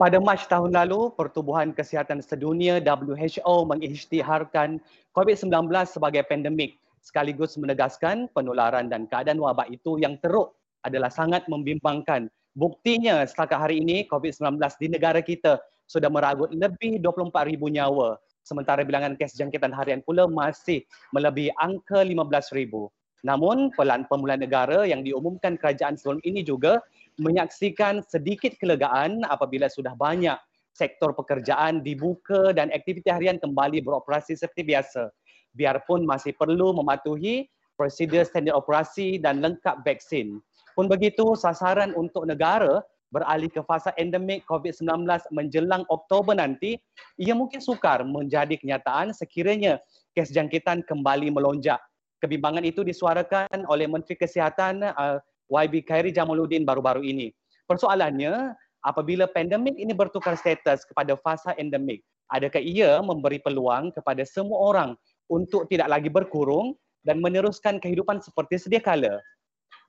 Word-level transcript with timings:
Pada 0.00 0.18
Mac 0.18 0.48
tahun 0.48 0.72
lalu, 0.74 1.14
Pertubuhan 1.14 1.70
Kesihatan 1.76 2.24
Sedunia 2.24 2.80
WHO 2.80 3.56
mengisytiharkan 3.68 4.82
COVID-19 5.14 5.68
sebagai 5.86 6.24
pandemik 6.26 6.80
sekaligus 7.02 7.58
menegaskan 7.58 8.30
penularan 8.30 8.86
dan 8.88 9.10
keadaan 9.10 9.42
wabak 9.42 9.68
itu 9.70 9.98
yang 9.98 10.16
teruk 10.22 10.54
adalah 10.86 11.10
sangat 11.10 11.46
membimbangkan. 11.50 12.30
Buktinya 12.54 13.22
setakat 13.26 13.58
hari 13.58 13.82
ini 13.82 14.04
COVID-19 14.08 14.58
di 14.78 14.86
negara 14.90 15.20
kita 15.20 15.58
sudah 15.86 16.08
meragut 16.08 16.48
lebih 16.54 17.02
24,000 17.02 17.58
nyawa 17.58 18.16
sementara 18.42 18.82
bilangan 18.82 19.14
kes 19.14 19.38
jangkitan 19.38 19.70
harian 19.70 20.02
pula 20.02 20.26
masih 20.26 20.82
melebihi 21.14 21.54
angka 21.62 22.02
15,000. 22.02 22.90
Namun 23.22 23.70
pelan 23.78 24.02
pemulihan 24.10 24.42
negara 24.42 24.82
yang 24.82 25.06
diumumkan 25.06 25.54
kerajaan 25.54 25.94
sebelum 25.94 26.18
ini 26.26 26.42
juga 26.42 26.82
menyaksikan 27.20 28.00
sedikit 28.06 28.56
kelegaan 28.56 29.24
apabila 29.28 29.68
sudah 29.68 29.92
banyak 29.96 30.36
sektor 30.72 31.12
pekerjaan 31.12 31.84
dibuka 31.84 32.56
dan 32.56 32.72
aktiviti 32.72 33.12
harian 33.12 33.36
kembali 33.36 33.84
beroperasi 33.84 34.32
seperti 34.36 34.72
biasa. 34.72 35.12
Biarpun 35.52 36.08
masih 36.08 36.32
perlu 36.32 36.72
mematuhi 36.72 37.44
prosedur 37.76 38.24
standard 38.24 38.56
operasi 38.56 39.20
dan 39.20 39.44
lengkap 39.44 39.84
vaksin. 39.84 40.40
Pun 40.72 40.88
begitu, 40.88 41.36
sasaran 41.36 41.92
untuk 41.92 42.24
negara 42.24 42.80
beralih 43.12 43.52
ke 43.52 43.60
fasa 43.68 43.92
endemik 44.00 44.40
COVID-19 44.48 45.04
menjelang 45.36 45.84
Oktober 45.92 46.32
nanti, 46.32 46.80
ia 47.20 47.36
mungkin 47.36 47.60
sukar 47.60 48.00
menjadi 48.08 48.56
kenyataan 48.56 49.12
sekiranya 49.12 49.76
kes 50.16 50.32
jangkitan 50.32 50.80
kembali 50.88 51.28
melonjak. 51.28 51.76
Kebimbangan 52.24 52.64
itu 52.64 52.80
disuarakan 52.80 53.68
oleh 53.68 53.84
Menteri 53.84 54.16
Kesihatan 54.16 54.80
uh, 54.80 55.20
YB 55.52 55.84
Khairi 55.84 56.16
Jamaluddin 56.16 56.64
baru-baru 56.64 57.04
ini. 57.04 57.28
Persoalannya, 57.68 58.56
apabila 58.80 59.28
pandemik 59.28 59.76
ini 59.76 59.92
bertukar 59.92 60.32
status 60.40 60.88
kepada 60.88 61.12
fasa 61.20 61.52
endemik, 61.60 62.00
adakah 62.32 62.64
ia 62.64 63.04
memberi 63.04 63.36
peluang 63.36 63.92
kepada 63.92 64.24
semua 64.24 64.72
orang 64.72 64.90
untuk 65.28 65.68
tidak 65.68 65.92
lagi 65.92 66.08
berkurung 66.08 66.72
dan 67.04 67.20
meneruskan 67.20 67.76
kehidupan 67.76 68.24
seperti 68.24 68.56
sedia 68.56 68.80
kala? 68.80 69.20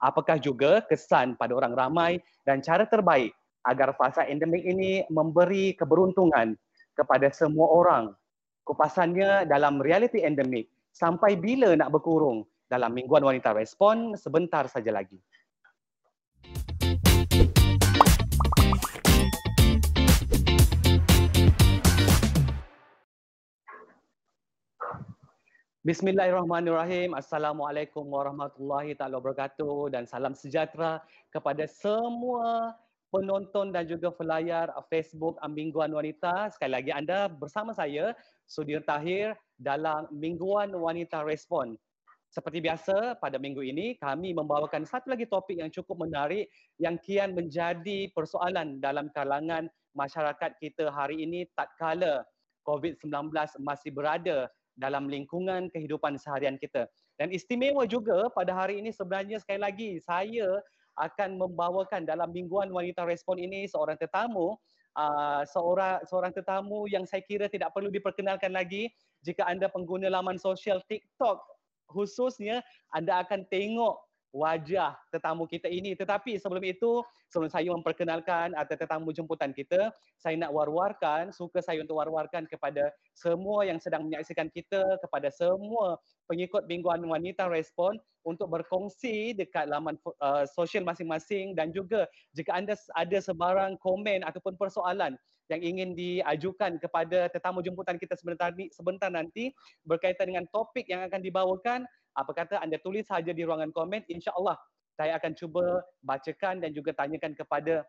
Apakah 0.04 0.36
juga 0.36 0.84
kesan 0.84 1.40
pada 1.40 1.56
orang 1.56 1.72
ramai 1.72 2.20
dan 2.44 2.60
cara 2.60 2.84
terbaik 2.84 3.32
agar 3.64 3.96
fasa 3.96 4.28
endemik 4.28 4.68
ini 4.68 5.08
memberi 5.08 5.72
keberuntungan 5.80 6.60
kepada 7.00 7.32
semua 7.32 7.72
orang? 7.72 8.12
Kupasannya 8.68 9.48
dalam 9.48 9.80
realiti 9.80 10.24
endemik, 10.24 10.68
sampai 10.92 11.40
bila 11.40 11.72
nak 11.76 11.92
berkurung? 11.92 12.44
Dalam 12.72 12.96
Mingguan 12.96 13.22
Wanita 13.22 13.54
Respon 13.54 14.18
sebentar 14.18 14.66
saja 14.66 14.90
lagi. 14.90 15.20
Bismillahirrahmanirrahim. 25.84 27.12
Assalamualaikum 27.12 28.08
warahmatullahi 28.08 28.96
taala 28.96 29.20
wabarakatuh 29.20 29.92
dan 29.92 30.08
salam 30.08 30.32
sejahtera 30.32 31.04
kepada 31.28 31.68
semua 31.68 32.72
penonton 33.12 33.76
dan 33.76 33.84
juga 33.84 34.08
pelayar 34.08 34.72
Facebook 34.88 35.36
Mingguan 35.44 35.92
Wanita. 35.92 36.48
Sekali 36.56 36.72
lagi 36.80 36.96
anda 36.96 37.28
bersama 37.28 37.76
saya 37.76 38.16
Sudir 38.48 38.80
Tahir 38.88 39.36
dalam 39.60 40.08
Mingguan 40.16 40.72
Wanita 40.72 41.20
Respon. 41.28 41.76
Seperti 42.32 42.64
biasa 42.64 43.20
pada 43.20 43.36
minggu 43.36 43.60
ini 43.60 44.00
kami 44.00 44.32
membawakan 44.32 44.88
satu 44.88 45.12
lagi 45.12 45.28
topik 45.28 45.60
yang 45.60 45.68
cukup 45.68 46.08
menarik 46.08 46.48
yang 46.80 46.96
kian 46.96 47.36
menjadi 47.36 48.08
persoalan 48.16 48.80
dalam 48.80 49.12
kalangan 49.12 49.68
masyarakat 50.00 50.56
kita 50.64 50.88
hari 50.96 51.28
ini 51.28 51.44
tatkala 51.60 52.24
COVID-19 52.64 53.36
masih 53.60 53.92
berada 53.92 54.48
dalam 54.78 55.06
lingkungan 55.10 55.70
kehidupan 55.70 56.18
seharian 56.18 56.58
kita. 56.58 56.90
Dan 57.18 57.30
istimewa 57.30 57.86
juga 57.86 58.30
pada 58.34 58.54
hari 58.54 58.82
ini 58.82 58.90
sebenarnya 58.90 59.38
sekali 59.38 59.62
lagi 59.62 59.90
saya 60.02 60.62
akan 60.98 61.42
membawakan 61.42 62.06
dalam 62.06 62.30
mingguan 62.30 62.70
wanita 62.70 63.06
respon 63.06 63.42
ini 63.42 63.66
seorang 63.66 63.98
tetamu 63.98 64.54
uh, 64.98 65.42
seorang 65.50 66.02
seorang 66.06 66.34
tetamu 66.34 66.86
yang 66.86 67.06
saya 67.06 67.26
kira 67.26 67.50
tidak 67.50 67.74
perlu 67.74 67.90
diperkenalkan 67.90 68.54
lagi 68.54 68.90
jika 69.26 69.46
anda 69.50 69.70
pengguna 69.70 70.10
laman 70.14 70.38
sosial 70.38 70.82
TikTok 70.86 71.42
khususnya 71.90 72.62
anda 72.94 73.26
akan 73.26 73.46
tengok 73.50 73.98
wajah 74.34 74.98
tetamu 75.14 75.46
kita 75.46 75.70
ini. 75.70 75.94
Tetapi 75.94 76.42
sebelum 76.42 76.66
itu, 76.66 77.06
sebelum 77.30 77.48
saya 77.54 77.70
memperkenalkan 77.70 78.58
atau 78.58 78.74
tetamu 78.74 79.14
jemputan 79.14 79.54
kita, 79.54 79.94
saya 80.18 80.36
nak 80.42 80.52
war-warkan, 80.52 81.30
suka 81.30 81.62
saya 81.62 81.86
untuk 81.86 82.02
war-warkan 82.02 82.50
kepada 82.50 82.90
semua 83.14 83.64
yang 83.64 83.78
sedang 83.78 84.10
menyaksikan 84.10 84.50
kita, 84.50 84.82
kepada 85.06 85.30
semua 85.30 86.02
pengikut 86.26 86.66
Mingguan 86.66 87.06
Wanita 87.06 87.46
Respon 87.46 88.02
untuk 88.26 88.50
berkongsi 88.50 89.36
dekat 89.38 89.70
laman 89.70 90.00
uh, 90.24 90.48
sosial 90.48 90.88
masing-masing 90.88 91.54
dan 91.54 91.76
juga 91.76 92.08
jika 92.34 92.56
anda 92.56 92.74
ada 92.96 93.18
sebarang 93.20 93.78
komen 93.84 94.24
ataupun 94.24 94.56
persoalan 94.56 95.14
yang 95.52 95.60
ingin 95.60 95.92
diajukan 95.92 96.80
kepada 96.80 97.28
tetamu 97.28 97.60
jemputan 97.60 98.00
kita 98.00 98.16
sebentar, 98.16 98.56
sebentar 98.72 99.12
nanti 99.12 99.52
berkaitan 99.84 100.32
dengan 100.32 100.48
topik 100.56 100.88
yang 100.88 101.04
akan 101.04 101.20
dibawakan, 101.20 101.84
apa 102.14 102.32
kata 102.34 102.62
anda 102.62 102.78
tulis 102.82 103.06
saja 103.06 103.34
di 103.34 103.42
ruangan 103.46 103.74
komen 103.74 104.06
insya-Allah 104.10 104.58
saya 104.94 105.18
akan 105.18 105.34
cuba 105.34 105.82
bacakan 106.06 106.62
dan 106.62 106.70
juga 106.70 106.94
tanyakan 106.94 107.34
kepada 107.34 107.82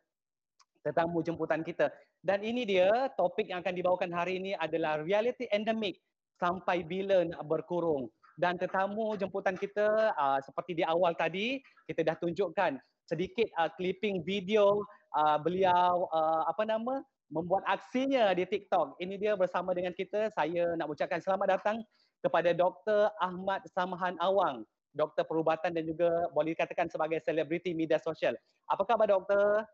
tetamu 0.85 1.21
jemputan 1.25 1.65
kita. 1.65 1.93
Dan 2.25 2.41
ini 2.45 2.65
dia 2.65 2.89
topik 3.17 3.49
yang 3.49 3.61
akan 3.61 3.75
dibawakan 3.77 4.13
hari 4.13 4.41
ini 4.41 4.53
adalah 4.57 5.01
reality 5.01 5.49
endemic 5.53 6.01
sampai 6.41 6.85
bila 6.85 7.25
nak 7.25 7.45
berkurung. 7.45 8.09
Dan 8.41 8.57
tetamu 8.57 9.15
jemputan 9.15 9.55
kita 9.55 10.13
uh, 10.17 10.41
seperti 10.43 10.83
di 10.83 10.85
awal 10.85 11.15
tadi 11.15 11.61
kita 11.87 12.03
dah 12.03 12.17
tunjukkan 12.19 12.81
sedikit 13.05 13.47
uh, 13.61 13.71
clipping 13.77 14.25
video 14.25 14.83
uh, 15.15 15.39
beliau 15.39 16.09
uh, 16.11 16.49
apa 16.49 16.65
nama 16.67 17.05
membuat 17.29 17.65
aksinya 17.69 18.33
di 18.33 18.45
TikTok. 18.49 18.97
Ini 19.01 19.15
dia 19.21 19.33
bersama 19.37 19.77
dengan 19.77 19.93
kita. 19.93 20.33
Saya 20.33 20.73
nak 20.77 20.89
ucapkan 20.89 21.21
selamat 21.21 21.61
datang 21.61 21.77
kepada 22.25 22.57
Dr. 22.57 23.13
Ahmad 23.21 23.61
Samhan 23.69 24.17
Awang, 24.17 24.65
doktor 24.97 25.29
perubatan 25.29 25.77
dan 25.77 25.85
juga 25.85 26.09
boleh 26.33 26.57
dikatakan 26.57 26.89
sebagai 26.89 27.21
selebriti 27.21 27.77
media 27.77 28.01
sosial. 28.01 28.33
Apa 28.65 28.89
khabar 28.89 29.13
doktor? 29.13 29.69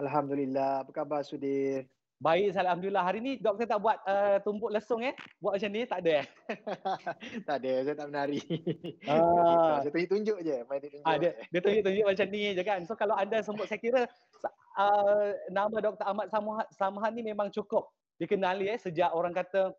Alhamdulillah. 0.00 0.88
Apa 0.88 0.90
khabar 0.96 1.20
Sudir? 1.20 1.84
Baik, 2.20 2.52
alhamdulillah. 2.52 3.04
Hari 3.04 3.20
ni 3.20 3.32
doktor 3.40 3.64
tak 3.64 3.80
buat 3.80 3.96
uh, 4.04 4.40
tumbuk 4.44 4.72
lesung 4.72 5.00
eh? 5.04 5.16
Buat 5.40 5.56
macam 5.56 5.70
ni 5.72 5.88
tak 5.88 6.00
ada 6.04 6.12
eh? 6.20 6.26
tak 7.48 7.56
ada, 7.64 7.72
saya 7.84 7.96
tak 7.96 8.08
menari. 8.08 8.40
Uh, 9.10 9.80
saya 9.80 9.90
tunjuk-tunjuk 9.90 10.38
je, 10.44 10.56
main 10.68 10.80
tunjuk. 10.80 11.00
Ah, 11.02 11.16
dia, 11.16 11.32
dia 11.48 11.60
tunjuk-tunjuk 11.64 12.06
macam 12.06 12.26
ni 12.28 12.42
je 12.52 12.62
kan. 12.62 12.80
So 12.84 12.92
kalau 12.94 13.16
anda 13.16 13.40
sebut 13.40 13.64
saya 13.64 13.80
kira 13.80 14.04
uh, 14.76 15.28
nama 15.48 15.76
Dr. 15.80 16.04
Ahmad 16.04 16.28
Samhan 16.76 17.12
ni 17.16 17.24
memang 17.24 17.48
cukup 17.48 17.88
dikenali 18.20 18.68
eh 18.68 18.76
sejak 18.76 19.16
orang 19.16 19.32
kata 19.32 19.72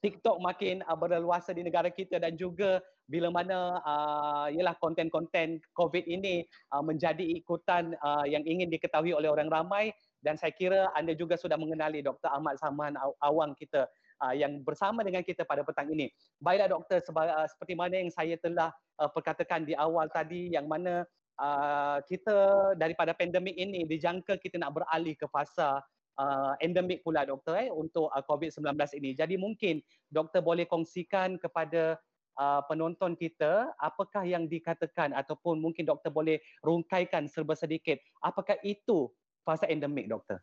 TikTok 0.00 0.40
makin 0.40 0.80
uh, 0.88 0.96
berleluasa 0.96 1.52
di 1.52 1.60
negara 1.60 1.92
kita 1.92 2.16
dan 2.16 2.34
juga 2.36 2.80
bila 3.04 3.28
mana 3.28 3.80
uh, 3.84 4.46
ialah 4.48 4.72
konten-konten 4.80 5.60
COVID 5.76 6.08
ini 6.08 6.44
uh, 6.72 6.80
menjadi 6.80 7.22
ikutan 7.36 7.92
uh, 8.00 8.24
yang 8.24 8.40
ingin 8.48 8.72
diketahui 8.72 9.12
oleh 9.12 9.28
orang 9.28 9.52
ramai 9.52 9.92
dan 10.24 10.36
saya 10.40 10.52
kira 10.52 10.88
anda 10.96 11.12
juga 11.16 11.36
sudah 11.36 11.56
mengenali 11.60 12.00
Dr. 12.04 12.28
Ahmad 12.32 12.56
Saman 12.60 12.96
Awang 13.20 13.56
kita 13.56 13.88
uh, 14.24 14.34
yang 14.36 14.60
bersama 14.64 15.00
dengan 15.04 15.24
kita 15.24 15.48
pada 15.48 15.64
petang 15.64 15.88
ini. 15.92 16.12
Baiklah 16.40 16.68
doktor 16.72 17.00
uh, 17.00 17.48
seperti 17.48 17.74
mana 17.76 18.00
yang 18.00 18.12
saya 18.12 18.36
telah 18.40 18.72
uh, 19.00 19.08
perkatakan 19.08 19.64
di 19.64 19.72
awal 19.76 20.08
tadi 20.12 20.52
yang 20.52 20.68
mana 20.68 21.04
uh, 21.40 21.98
kita 22.04 22.36
daripada 22.76 23.16
pandemik 23.16 23.56
ini 23.56 23.88
dijangka 23.88 24.36
kita 24.36 24.60
nak 24.60 24.76
beralih 24.76 25.16
ke 25.16 25.26
fasa 25.32 25.80
uh, 26.20 26.52
endemik 26.60 27.00
pula 27.00 27.24
doktor 27.24 27.56
eh 27.56 27.72
untuk 27.72 28.12
uh, 28.12 28.22
COVID-19 28.28 28.76
ini. 29.00 29.16
Jadi 29.16 29.40
mungkin 29.40 29.80
doktor 30.12 30.44
boleh 30.44 30.68
kongsikan 30.68 31.40
kepada 31.40 31.96
uh, 32.36 32.60
penonton 32.68 33.16
kita 33.16 33.72
apakah 33.80 34.28
yang 34.28 34.44
dikatakan 34.44 35.16
ataupun 35.16 35.56
mungkin 35.58 35.88
doktor 35.88 36.12
boleh 36.12 36.44
rungkaikan 36.60 37.24
serba 37.24 37.56
sedikit 37.56 37.96
apakah 38.20 38.60
itu 38.60 39.08
fasa 39.40 39.64
endemik 39.64 40.06
doktor. 40.06 40.38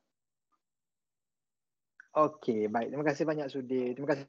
Okey, 2.17 2.65
baik. 2.65 2.89
Terima 2.89 3.05
kasih 3.05 3.23
banyak 3.29 3.45
Sudi. 3.45 3.93
Terima 3.93 4.09
kasih 4.09 4.25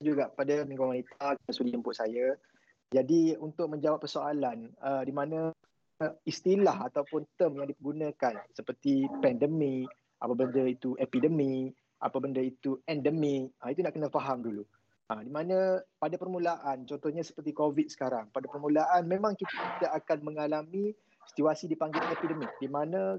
juga 0.00 0.32
pada 0.32 0.64
Wanita 0.64 1.36
yang 1.36 1.52
sudah 1.52 1.70
jemput 1.74 1.94
saya. 2.00 2.32
Jadi 2.88 3.36
untuk 3.36 3.68
menjawab 3.68 4.00
persoalan 4.00 4.72
uh, 4.80 5.04
di 5.04 5.12
mana 5.12 5.52
istilah 6.22 6.86
ataupun 6.86 7.26
term 7.34 7.58
yang 7.58 7.66
digunakan 7.66 8.34
seperti 8.54 9.10
pandemi, 9.18 9.82
apa 10.22 10.32
benda 10.34 10.62
itu 10.62 10.94
epidemi, 10.98 11.74
apa 11.98 12.22
benda 12.22 12.38
itu 12.38 12.78
endemi, 12.86 13.50
ha, 13.58 13.74
itu 13.74 13.82
nak 13.82 13.98
kena 13.98 14.06
faham 14.06 14.42
dulu. 14.42 14.62
Ha, 15.10 15.24
di 15.24 15.32
mana 15.32 15.82
pada 15.98 16.14
permulaan, 16.14 16.86
contohnya 16.86 17.24
seperti 17.26 17.50
COVID 17.50 17.88
sekarang, 17.90 18.30
pada 18.30 18.46
permulaan 18.46 19.08
memang 19.08 19.34
kita 19.34 19.90
akan 19.90 20.18
mengalami 20.22 20.94
situasi 21.34 21.66
dipanggil 21.66 22.04
epidemik 22.14 22.52
di 22.60 22.68
mana 22.70 23.18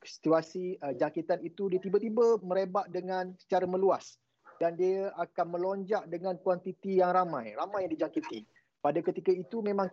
situasi 0.00 0.80
uh, 0.80 0.96
jangkitan 0.96 1.44
itu 1.44 1.68
dia 1.68 1.80
tiba-tiba 1.80 2.40
merebak 2.40 2.88
dengan 2.88 3.36
secara 3.36 3.68
meluas 3.68 4.16
dan 4.56 4.76
dia 4.76 5.12
akan 5.16 5.46
melonjak 5.56 6.04
dengan 6.08 6.36
kuantiti 6.40 7.00
yang 7.00 7.16
ramai, 7.16 7.56
ramai 7.56 7.88
yang 7.88 7.92
dijangkiti. 7.96 8.44
Pada 8.80 9.00
ketika 9.04 9.32
itu 9.32 9.60
memang 9.60 9.88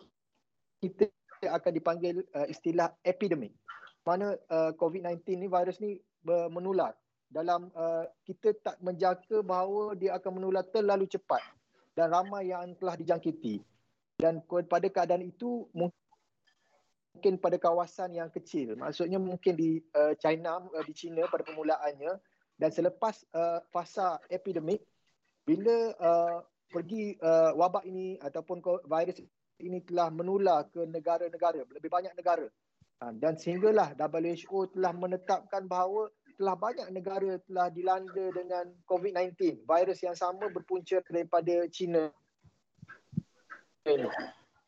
kita 0.78 1.10
akan 1.46 1.72
dipanggil 1.74 2.22
uh, 2.34 2.46
istilah 2.46 2.94
epidemik. 3.02 3.54
Mana 4.06 4.38
uh, 4.48 4.72
COVID-19 4.78 5.20
ni 5.36 5.46
virus 5.50 5.78
ni 5.82 6.00
menular 6.24 6.96
dalam 7.28 7.68
uh, 7.76 8.08
kita 8.24 8.56
tak 8.64 8.76
menjaga 8.80 9.44
bahawa 9.44 9.92
dia 9.92 10.16
akan 10.16 10.40
menular 10.40 10.64
terlalu 10.72 11.04
cepat 11.04 11.40
dan 11.92 12.08
ramai 12.12 12.48
yang 12.50 12.72
telah 12.80 12.96
dijangkiti. 12.96 13.60
Dan 14.18 14.42
pada 14.48 14.88
keadaan 14.90 15.22
itu 15.22 15.68
mungkin 15.70 17.38
pada 17.38 17.54
kawasan 17.60 18.18
yang 18.18 18.32
kecil. 18.32 18.74
Maksudnya 18.74 19.20
mungkin 19.20 19.54
di 19.54 19.78
uh, 19.94 20.16
China, 20.18 20.64
uh, 20.74 20.84
di 20.86 20.94
China 20.96 21.28
pada 21.30 21.46
permulaannya 21.46 22.18
dan 22.58 22.70
selepas 22.74 23.22
uh, 23.36 23.62
fasa 23.70 24.18
epidemik 24.26 24.82
bila 25.46 25.94
uh, 26.02 26.38
pergi 26.68 27.14
uh, 27.22 27.54
wabak 27.54 27.86
ini 27.86 28.18
ataupun 28.20 28.60
virus 28.84 29.22
ini 29.58 29.82
telah 29.82 30.10
menular 30.10 30.66
ke 30.70 30.86
negara-negara, 30.86 31.66
lebih 31.74 31.90
banyak 31.90 32.14
negara. 32.14 32.46
Uh, 32.98 33.14
dan 33.14 33.38
sehinggalah 33.38 33.94
WHO 33.94 34.74
telah 34.74 34.90
menetapkan 34.90 35.66
bahawa 35.70 36.10
telah 36.38 36.54
banyak 36.54 36.88
negara 36.94 37.38
telah 37.46 37.66
dilanda 37.70 38.26
dengan 38.30 38.70
COVID-19, 38.86 39.66
virus 39.66 39.98
yang 40.02 40.14
sama 40.14 40.50
berpunca 40.50 41.02
daripada 41.06 41.66
China. 41.70 42.10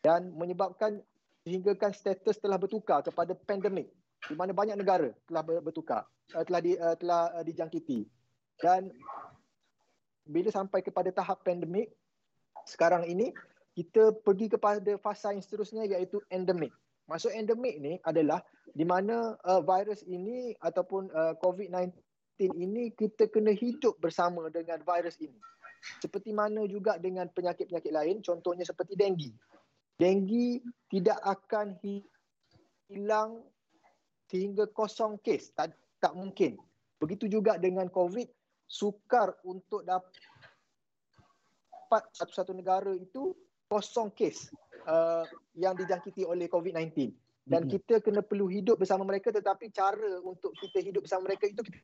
Dan 0.00 0.32
menyebabkan 0.34 1.02
sehinggakan 1.44 1.92
status 1.94 2.36
telah 2.38 2.58
bertukar 2.60 3.00
kepada 3.04 3.32
pandemik 3.34 3.88
di 4.28 4.34
mana 4.36 4.52
banyak 4.52 4.76
negara 4.76 5.08
telah 5.24 5.42
bertukar 5.64 6.02
uh, 6.36 6.44
telah 6.44 6.60
di, 6.60 6.76
uh, 6.76 6.96
telah 7.00 7.32
uh, 7.40 7.44
dijangkiti 7.44 8.04
dan 8.60 8.92
bila 10.28 10.52
sampai 10.52 10.84
kepada 10.84 11.08
tahap 11.08 11.40
pandemik 11.40 11.88
sekarang 12.68 13.08
ini 13.08 13.32
kita 13.74 14.14
pergi 14.22 14.50
kepada 14.50 14.92
fasa 14.98 15.34
yang 15.34 15.42
seterusnya 15.42 15.86
iaitu 15.86 16.22
endemik 16.30 16.72
maksud 17.06 17.34
endemik 17.34 17.78
ni 17.82 17.98
adalah 18.06 18.42
di 18.70 18.86
mana 18.86 19.34
uh, 19.46 19.62
virus 19.62 20.06
ini 20.06 20.54
ataupun 20.62 21.10
uh, 21.10 21.34
COVID-19 21.42 21.94
ini 22.40 22.94
kita 22.96 23.28
kena 23.28 23.52
hidup 23.52 23.98
bersama 24.00 24.48
dengan 24.48 24.80
virus 24.82 25.18
ini 25.18 25.38
seperti 26.00 26.30
mana 26.36 26.64
juga 26.68 27.00
dengan 27.00 27.26
penyakit-penyakit 27.32 27.92
lain 27.92 28.16
contohnya 28.20 28.62
seperti 28.62 28.94
denggi 28.94 29.32
denggi 30.00 30.64
tidak 30.88 31.20
akan 31.20 31.76
hilang 32.88 33.44
sehingga 34.30 34.70
kosong 34.70 35.18
kes. 35.20 35.50
Tak, 35.52 35.76
tak 35.98 36.14
mungkin. 36.14 36.54
Begitu 36.96 37.26
juga 37.26 37.58
dengan 37.58 37.92
COVID, 37.92 38.30
sukar 38.64 39.34
untuk 39.42 39.82
dapat 39.82 40.08
satu-satu 42.14 42.54
negara 42.54 42.94
itu 42.94 43.34
kosong 43.70 44.10
kes 44.10 44.50
uh, 44.90 45.22
yang 45.54 45.78
dijangkiti 45.78 46.26
oleh 46.26 46.50
COVID-19. 46.50 47.14
Dan 47.46 47.64
mm-hmm. 47.64 47.72
kita 47.78 47.94
kena 48.02 48.20
perlu 48.20 48.50
hidup 48.50 48.82
bersama 48.82 49.06
mereka 49.06 49.30
tetapi 49.30 49.70
cara 49.70 50.18
untuk 50.26 50.52
kita 50.58 50.82
hidup 50.82 51.06
bersama 51.06 51.30
mereka 51.30 51.46
itu 51.46 51.62
kita, 51.62 51.78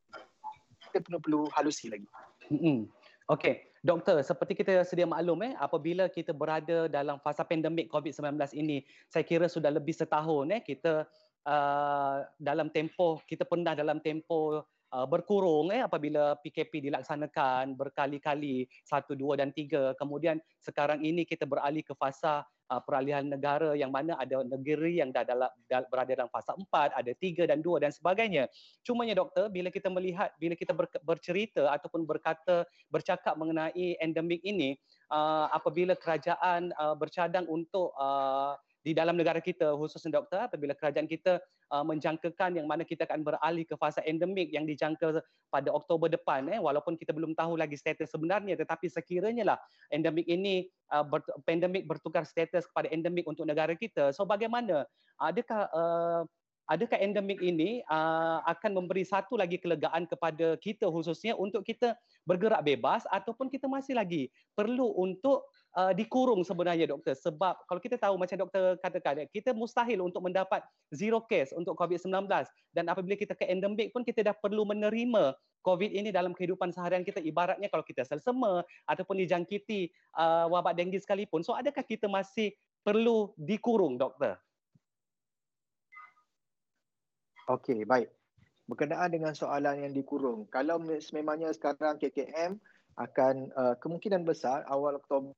kita 0.91 0.99
perlu, 1.07 1.19
perlu 1.23 1.41
halusi 1.55 1.89
lagi. 1.95 2.07
Mm-hmm. 2.51 2.91
Okey, 3.27 3.59
doktor, 3.83 4.23
seperti 4.23 4.55
kita 4.55 4.87
sedia 4.87 5.07
maklum 5.07 5.43
eh 5.43 5.55
apabila 5.59 6.07
kita 6.07 6.31
berada 6.31 6.87
dalam 6.87 7.19
fasa 7.19 7.43
pandemik 7.43 7.91
COVID-19 7.91 8.39
ini, 8.55 8.87
saya 9.11 9.27
kira 9.27 9.51
sudah 9.51 9.71
lebih 9.71 9.91
setahun 9.91 10.47
eh 10.55 10.63
kita 10.63 11.11
uh, 11.43 12.17
dalam 12.39 12.71
tempoh 12.71 13.23
kita 13.27 13.43
pernah 13.43 13.75
dalam 13.75 13.99
tempoh 13.99 14.63
uh, 14.97 15.05
berkurung 15.05 15.69
eh 15.69 15.85
apabila 15.85 16.41
PKP 16.41 16.89
dilaksanakan 16.89 17.77
berkali-kali 17.77 18.65
satu, 18.89 19.13
dua 19.13 19.37
dan 19.37 19.53
tiga. 19.53 19.93
Kemudian 20.01 20.41
sekarang 20.65 21.05
ini 21.05 21.29
kita 21.29 21.45
beralih 21.45 21.85
ke 21.85 21.93
fasa 21.93 22.41
uh, 22.73 22.81
peralihan 22.81 23.29
negara 23.29 23.77
yang 23.77 23.93
mana 23.93 24.17
ada 24.17 24.41
negeri 24.41 25.05
yang 25.05 25.13
dah 25.13 25.23
dalam 25.23 25.51
dah 25.69 25.85
berada 25.93 26.17
dalam 26.17 26.33
fasa 26.33 26.57
empat, 26.57 26.97
ada 26.97 27.13
tiga 27.21 27.45
dan 27.45 27.61
dua 27.61 27.83
dan 27.85 27.93
sebagainya. 27.93 28.49
Cumanya 28.81 29.21
doktor, 29.21 29.53
bila 29.53 29.69
kita 29.69 29.93
melihat, 29.93 30.33
bila 30.41 30.57
kita 30.57 30.73
ber, 30.73 30.89
bercerita 31.05 31.69
ataupun 31.77 32.09
berkata, 32.09 32.65
bercakap 32.89 33.37
mengenai 33.37 34.01
endemik 34.01 34.41
ini, 34.41 34.81
uh, 35.13 35.53
apabila 35.53 35.93
kerajaan 35.93 36.73
uh, 36.81 36.97
bercadang 36.97 37.45
untuk 37.47 37.93
uh, 38.01 38.57
di 38.87 38.95
dalam 38.95 39.19
negara 39.19 39.43
kita 39.43 39.75
khususnya 39.75 40.23
doktor 40.23 40.47
apabila 40.47 40.71
kerajaan 40.71 41.11
kita 41.11 41.43
uh, 41.75 41.83
menjangkakan 41.83 42.55
yang 42.55 42.71
mana 42.71 42.87
kita 42.87 43.03
akan 43.03 43.27
beralih 43.27 43.67
ke 43.67 43.75
fasa 43.75 43.99
endemik 44.07 44.55
yang 44.55 44.63
dijangka 44.63 45.27
pada 45.51 45.75
Oktober 45.75 46.07
depan 46.07 46.47
eh 46.55 46.63
walaupun 46.63 46.95
kita 46.95 47.11
belum 47.11 47.35
tahu 47.35 47.59
lagi 47.59 47.75
status 47.75 48.15
sebenarnya 48.15 48.55
tetapi 48.55 48.87
sekiranya 48.87 49.43
lah 49.43 49.59
endemik 49.91 50.31
ini 50.31 50.71
uh, 50.95 51.03
ber, 51.03 51.27
pandemik 51.43 51.91
bertukar 51.91 52.23
status 52.23 52.71
kepada 52.71 52.87
endemik 52.95 53.27
untuk 53.27 53.43
negara 53.43 53.75
kita. 53.75 54.15
So 54.15 54.23
bagaimana? 54.23 54.87
Adakah 55.19 55.61
uh, 55.75 56.23
adakah 56.67 56.99
endemik 56.99 57.39
ini 57.43 57.83
uh, 57.87 58.43
akan 58.47 58.83
memberi 58.83 59.07
satu 59.07 59.39
lagi 59.39 59.59
kelegaan 59.59 60.07
kepada 60.07 60.59
kita 60.59 60.91
khususnya 60.91 61.39
untuk 61.39 61.63
kita 61.63 61.95
bergerak 62.27 62.63
bebas 62.67 63.07
ataupun 63.11 63.47
kita 63.47 63.71
masih 63.71 63.95
lagi 63.95 64.29
perlu 64.55 64.95
untuk 64.99 65.47
uh, 65.77 65.93
dikurung 65.93 66.41
sebenarnya 66.43 66.89
doktor. 66.89 67.13
Sebab 67.15 67.69
kalau 67.69 67.81
kita 67.81 68.01
tahu 68.01 68.17
macam 68.17 68.41
doktor 68.41 68.81
katakan 68.81 69.29
kita 69.29 69.53
mustahil 69.53 70.01
untuk 70.03 70.25
mendapat 70.25 70.65
zero 70.91 71.23
case 71.29 71.53
untuk 71.53 71.77
COVID-19 71.77 72.27
dan 72.73 72.85
apabila 72.89 73.15
kita 73.15 73.37
ke 73.37 73.45
endemik 73.47 73.93
pun 73.93 74.03
kita 74.03 74.25
dah 74.25 74.35
perlu 74.35 74.65
menerima 74.65 75.37
COVID 75.63 75.91
ini 75.93 76.09
dalam 76.15 76.33
kehidupan 76.33 76.73
seharian 76.73 77.05
kita. 77.05 77.21
Ibaratnya 77.21 77.69
kalau 77.69 77.85
kita 77.85 78.03
selsema 78.03 78.65
ataupun 78.89 79.21
dijangkiti 79.21 79.93
uh, 80.17 80.49
wabak 80.49 80.75
denggi 80.79 80.99
sekalipun. 81.03 81.45
So 81.45 81.53
adakah 81.53 81.85
kita 81.85 82.09
masih 82.09 82.57
perlu 82.87 83.35
dikurung 83.37 84.01
doktor? 84.01 84.39
Okey, 87.47 87.87
baik. 87.87 88.11
Berkenaan 88.67 89.15
dengan 89.15 89.31
soalan 89.31 89.87
yang 89.87 89.95
dikurung, 89.95 90.51
kalau 90.51 90.83
sememangnya 90.99 91.55
sekarang 91.55 91.95
KKM 92.03 92.59
akan 92.99 93.35
uh, 93.55 93.75
kemungkinan 93.79 94.27
besar 94.27 94.67
awal 94.67 94.99
Oktober 94.99 95.31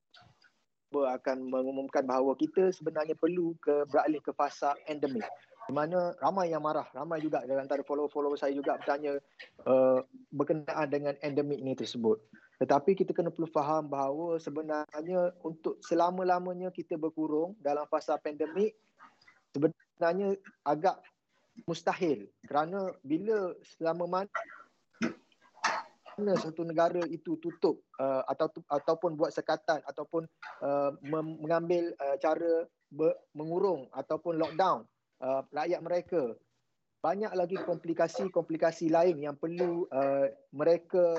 akan 0.92 1.52
mengumumkan 1.52 2.04
bahawa 2.08 2.32
kita 2.32 2.72
sebenarnya 2.72 3.12
perlu 3.12 3.52
ke 3.60 3.84
beralih 3.92 4.24
ke 4.24 4.32
fasa 4.32 4.72
endemik. 4.88 5.24
Di 5.68 5.72
mana 5.76 6.16
ramai 6.24 6.48
yang 6.48 6.64
marah 6.64 6.88
ramai 6.96 7.20
juga 7.20 7.44
dari 7.44 7.60
antara 7.60 7.84
follower-follower 7.84 8.40
saya 8.40 8.56
juga 8.56 8.80
bertanya 8.80 9.20
uh, 9.68 10.00
berkenaan 10.32 10.88
dengan 10.88 11.14
endemik 11.20 11.60
ini 11.60 11.76
tersebut. 11.76 12.16
Tetapi 12.58 12.96
kita 12.96 13.12
kena 13.12 13.28
perlu 13.28 13.46
faham 13.52 13.86
bahawa 13.86 14.40
sebenarnya 14.40 15.36
untuk 15.44 15.76
selama-lamanya 15.84 16.72
kita 16.72 16.96
berkurung 16.96 17.52
dalam 17.60 17.84
fasa 17.92 18.16
pandemik 18.16 18.72
sebenarnya 19.52 20.34
agak 20.64 20.96
mustahil. 21.68 22.26
Kerana 22.48 22.96
bila 23.04 23.52
selama 23.76 24.08
mana 24.08 24.32
mana 26.18 26.34
satu 26.34 26.66
negara 26.66 26.98
itu 27.06 27.38
tutup 27.38 27.78
uh, 28.02 28.26
atau 28.26 28.50
ataupun 28.66 29.14
buat 29.14 29.30
sekatan 29.30 29.78
ataupun 29.86 30.26
uh, 30.66 30.90
mengambil 31.06 31.94
uh, 32.02 32.18
cara 32.18 32.66
ber, 32.90 33.14
mengurung 33.38 33.86
ataupun 33.94 34.36
lockdown 34.36 34.82
uh, 35.22 35.46
rakyat 35.54 35.80
mereka. 35.80 36.22
Banyak 36.98 37.30
lagi 37.38 37.54
komplikasi-komplikasi 37.62 38.90
lain 38.90 39.22
yang 39.22 39.38
perlu 39.38 39.86
uh, 39.94 40.26
mereka 40.50 41.14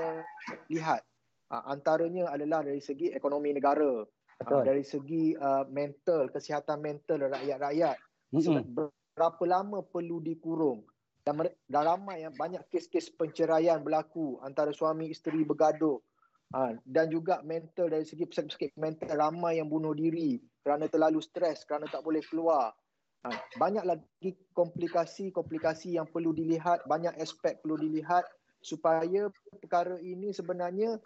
lihat. 0.68 1.00
Uh, 1.48 1.63
antaranya 1.72 2.27
adalah 2.29 2.62
dari 2.62 2.84
segi 2.84 3.15
ekonomi 3.15 3.56
negara 3.56 4.03
uh, 4.03 4.62
dari 4.68 4.84
segi 4.84 5.32
uh, 5.39 5.63
mental 5.72 6.27
kesihatan 6.29 6.84
mental 6.84 7.32
rakyat-rakyat. 7.32 7.98
Mm-hmm. 8.29 8.77
berapa 9.18 9.44
lama 9.50 9.82
perlu 9.82 10.22
dikurung 10.22 10.86
dan, 11.29 11.45
dan 11.69 11.83
ramai 11.86 12.25
yang 12.25 12.33
banyak 12.33 12.65
kes-kes 12.74 13.13
penceraian 13.13 13.86
berlaku 13.86 14.41
antara 14.41 14.74
suami 14.74 15.13
isteri 15.13 15.45
bergaduh. 15.45 16.01
Ha, 16.50 16.74
dan 16.81 17.13
juga 17.13 17.45
mental 17.45 17.93
dari 17.93 18.01
segi 18.01 18.25
pesakit 18.25 18.74
mental 18.74 19.13
ramai 19.13 19.62
yang 19.62 19.69
bunuh 19.69 19.93
diri 19.93 20.41
kerana 20.65 20.89
terlalu 20.89 21.21
stres 21.21 21.62
kerana 21.62 21.86
tak 21.86 22.01
boleh 22.01 22.25
keluar. 22.25 22.74
Ha, 23.21 23.29
banyak 23.62 23.86
lagi 23.86 24.33
komplikasi-komplikasi 24.57 26.01
yang 26.01 26.09
perlu 26.09 26.33
dilihat 26.33 26.89
banyak 26.89 27.13
aspek 27.21 27.62
perlu 27.62 27.77
dilihat 27.77 28.25
supaya 28.65 29.29
perkara 29.62 30.01
ini 30.01 30.33
sebenarnya 30.33 30.98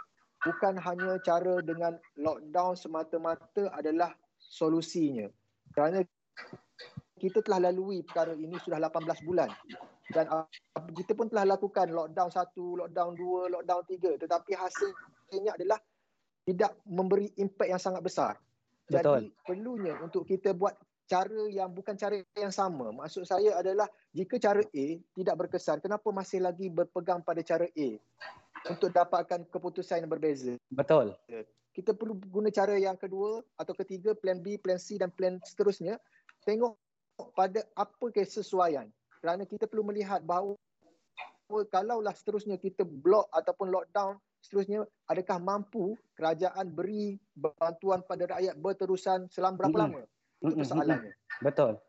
bukan 0.47 0.79
hanya 0.79 1.19
cara 1.27 1.59
dengan 1.59 1.99
lockdown 2.15 2.79
semata-mata 2.79 3.67
adalah 3.75 4.15
solusinya. 4.39 5.27
Kerana 5.75 6.07
kita 7.19 7.43
telah 7.43 7.67
lalui 7.67 7.99
perkara 7.99 8.31
ini 8.31 8.55
sudah 8.63 8.79
18 8.79 9.27
bulan 9.27 9.51
dan 10.11 10.27
uh, 10.27 10.47
kita 10.91 11.15
pun 11.15 11.31
telah 11.31 11.55
lakukan 11.55 11.87
lockdown 11.87 12.27
satu, 12.27 12.75
lockdown 12.75 13.15
dua, 13.15 13.47
lockdown 13.47 13.83
tiga 13.87 14.11
tetapi 14.19 14.51
hasilnya 14.57 15.55
adalah 15.55 15.79
tidak 16.43 16.75
memberi 16.83 17.31
impak 17.39 17.71
yang 17.71 17.79
sangat 17.79 18.03
besar. 18.03 18.33
Betul. 18.91 19.31
Jadi 19.31 19.47
perlunya 19.47 19.95
untuk 20.03 20.27
kita 20.27 20.51
buat 20.51 20.75
cara 21.07 21.47
yang 21.51 21.71
bukan 21.71 21.95
cara 21.95 22.19
yang 22.35 22.51
sama. 22.51 22.91
Maksud 22.91 23.23
saya 23.27 23.55
adalah 23.59 23.87
jika 24.11 24.35
cara 24.39 24.59
A 24.59 24.85
tidak 25.15 25.35
berkesan, 25.39 25.79
kenapa 25.79 26.11
masih 26.11 26.43
lagi 26.43 26.67
berpegang 26.67 27.23
pada 27.23 27.39
cara 27.43 27.67
A 27.67 27.89
untuk 28.67 28.91
dapatkan 28.91 29.47
keputusan 29.47 30.03
yang 30.03 30.11
berbeza? 30.11 30.55
Betul. 30.71 31.15
Kita 31.73 31.95
perlu 31.95 32.19
guna 32.27 32.53
cara 32.53 32.77
yang 32.77 32.99
kedua 32.99 33.41
atau 33.57 33.73
ketiga, 33.73 34.13
plan 34.13 34.39
B, 34.39 34.59
plan 34.59 34.77
C 34.77 34.99
dan 34.99 35.09
plan 35.09 35.39
seterusnya. 35.41 35.97
Tengok 36.43 36.75
pada 37.33 37.63
apa 37.73 38.05
kesesuaian. 38.11 38.91
Kerana 39.23 39.47
kita 39.47 39.71
perlu 39.71 39.87
melihat 39.87 40.19
bahawa 40.19 40.59
kalaulah 41.71 42.11
seterusnya 42.11 42.59
kita 42.59 42.83
block 42.83 43.31
ataupun 43.31 43.71
lockdown 43.71 44.19
seterusnya 44.43 44.83
adakah 45.07 45.39
mampu 45.39 45.95
kerajaan 46.19 46.67
beri 46.67 47.15
bantuan 47.31 48.03
pada 48.03 48.27
rakyat 48.35 48.59
berterusan 48.59 49.31
selama 49.31 49.63
berapa 49.63 49.77
mm-hmm. 49.79 49.95
lama 49.95 50.11
itu 50.43 50.55
persoalannya. 50.59 51.13
Betul. 51.39 51.79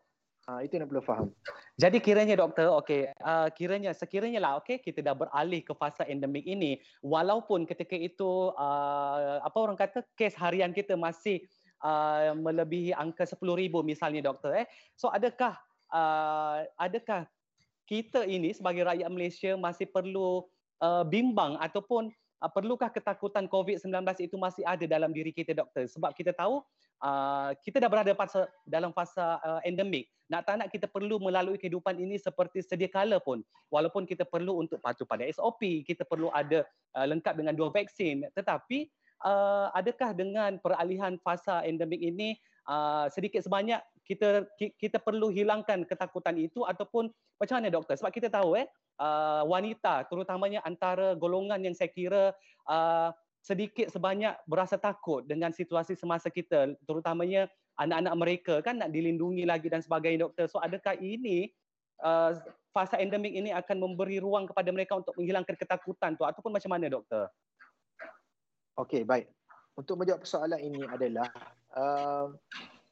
Ha, 0.44 0.60
itu 0.60 0.76
yang 0.76 0.86
perlu 0.86 1.00
faham. 1.00 1.32
Jadi 1.80 2.04
kiranya 2.04 2.36
doktor, 2.36 2.68
okey, 2.84 3.08
uh, 3.24 3.48
kiranya 3.56 3.96
sekiranya 3.96 4.38
lah 4.44 4.52
okey 4.60 4.78
kita 4.78 5.00
dah 5.00 5.16
beralih 5.16 5.64
ke 5.64 5.72
fasa 5.72 6.04
endemik 6.04 6.44
ini 6.44 6.78
walaupun 7.00 7.64
ketika 7.64 7.96
itu 7.96 8.52
uh, 8.52 9.40
apa 9.40 9.56
orang 9.58 9.74
kata 9.74 10.04
kes 10.14 10.36
harian 10.36 10.70
kita 10.70 11.00
masih 11.00 11.42
uh, 11.80 12.36
melebihi 12.36 12.92
angka 12.92 13.24
10,000 13.24 13.40
misalnya 13.82 14.20
doktor 14.30 14.52
eh. 14.52 14.68
So 14.94 15.08
adakah 15.08 15.56
uh, 15.94 16.66
adakah 16.76 17.24
kita 17.86 18.26
ini 18.26 18.50
sebagai 18.50 18.82
rakyat 18.82 19.08
Malaysia 19.08 19.52
masih 19.54 19.86
perlu 19.86 20.42
uh, 20.82 21.06
bimbang 21.06 21.54
ataupun 21.62 22.10
uh, 22.42 22.50
perlukah 22.50 22.90
ketakutan 22.90 23.46
COVID-19 23.46 23.94
itu 24.18 24.36
masih 24.36 24.66
ada 24.66 24.84
dalam 24.84 25.14
diri 25.14 25.30
kita 25.30 25.54
doktor 25.54 25.86
sebab 25.86 26.10
kita 26.16 26.34
tahu 26.34 26.60
uh, 27.04 27.50
kita 27.62 27.78
dah 27.78 27.90
berada 27.92 28.12
fasa, 28.16 28.50
dalam 28.66 28.90
fasa 28.90 29.38
uh, 29.40 29.60
endemik. 29.62 30.10
Nak 30.32 30.40
tak 30.48 30.56
nak 30.56 30.68
kita 30.72 30.88
perlu 30.88 31.20
melalui 31.20 31.60
kehidupan 31.60 32.00
ini 32.00 32.16
seperti 32.16 32.64
sedia 32.64 32.88
kala 32.88 33.20
pun. 33.20 33.44
Walaupun 33.68 34.08
kita 34.08 34.24
perlu 34.24 34.64
untuk 34.64 34.80
patuh 34.80 35.04
pada 35.04 35.28
SOP, 35.28 35.84
kita 35.84 36.08
perlu 36.08 36.32
ada 36.32 36.64
uh, 36.96 37.06
lengkap 37.06 37.36
dengan 37.36 37.52
dua 37.52 37.68
vaksin. 37.68 38.24
Tetapi 38.32 38.88
uh, 39.20 39.68
adakah 39.76 40.16
dengan 40.16 40.56
peralihan 40.64 41.20
fasa 41.20 41.60
endemik 41.68 42.00
ini 42.00 42.40
uh, 42.64 43.12
sedikit 43.12 43.44
sebanyak 43.44 43.84
kita 44.04 44.44
kita 44.56 45.00
perlu 45.00 45.32
hilangkan 45.32 45.88
ketakutan 45.88 46.36
itu 46.36 46.62
ataupun 46.68 47.08
macam 47.40 47.54
mana 47.58 47.68
doktor? 47.72 47.96
Sebab 47.96 48.12
kita 48.12 48.28
tahu 48.28 48.60
eh 48.60 48.68
uh, 49.00 49.42
wanita 49.48 50.04
terutamanya 50.06 50.60
antara 50.62 51.16
golongan 51.16 51.60
yang 51.64 51.74
saya 51.74 51.90
kira 51.90 52.36
uh, 52.68 53.10
sedikit 53.44 53.92
sebanyak 53.92 54.40
berasa 54.48 54.80
takut 54.80 55.20
dengan 55.28 55.52
situasi 55.52 55.92
semasa 55.92 56.32
kita 56.32 56.72
terutamanya 56.88 57.44
anak-anak 57.76 58.14
mereka 58.16 58.54
kan 58.64 58.80
nak 58.80 58.88
dilindungi 58.88 59.44
lagi 59.44 59.68
dan 59.68 59.84
sebagainya 59.84 60.28
doktor. 60.28 60.48
So 60.48 60.60
adakah 60.64 60.96
ini 60.96 61.52
uh, 62.00 62.32
fasa 62.72 62.96
endemik 62.96 63.36
ini 63.36 63.52
akan 63.52 63.84
memberi 63.84 64.16
ruang 64.22 64.48
kepada 64.48 64.72
mereka 64.72 64.96
untuk 64.96 65.12
menghilangkan 65.20 65.56
ketakutan 65.60 66.16
tu? 66.16 66.24
Ataupun 66.24 66.56
macam 66.56 66.70
mana 66.72 66.88
doktor? 66.88 67.28
Okey 68.80 69.04
baik. 69.04 69.28
Untuk 69.74 69.98
menjawab 69.98 70.22
persoalan 70.22 70.60
ini 70.62 70.82
adalah 70.86 71.28
uh, 71.74 72.30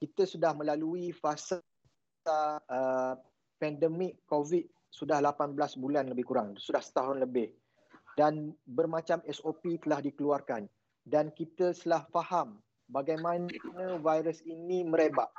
kita 0.02 0.26
sudah 0.26 0.50
melalui 0.50 1.14
fasa 1.14 1.62
uh, 2.26 3.14
pandemik 3.62 4.18
covid 4.26 4.66
sudah 4.90 5.22
18 5.22 5.54
bulan 5.78 6.10
lebih 6.10 6.26
kurang 6.26 6.58
sudah 6.58 6.82
setahun 6.82 7.22
lebih. 7.22 7.54
Dan 8.18 8.50
bermacam 8.66 9.22
SOP 9.30 9.78
telah 9.80 10.02
dikeluarkan. 10.02 10.66
Dan 11.06 11.30
kita 11.32 11.72
telah 11.72 12.02
faham 12.10 12.58
bagaimana 12.90 13.48
virus 14.02 14.42
ini 14.42 14.82
merebak. 14.82 15.30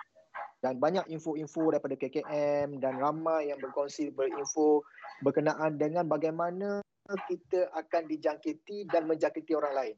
Dan 0.64 0.80
banyak 0.80 1.12
info-info 1.12 1.76
daripada 1.76 2.00
KKM 2.00 2.80
dan 2.80 2.98
ramai 3.04 3.52
yang 3.52 3.60
berkongsi 3.60 4.16
berinfo 4.16 4.80
berkenaan 5.22 5.76
dengan 5.76 6.08
bagaimana 6.08 6.80
kita 7.28 7.68
akan 7.76 8.08
dijangkiti 8.08 8.88
dan 8.88 9.06
menjangkiti 9.12 9.52
orang 9.54 9.76
lain. 9.76 9.96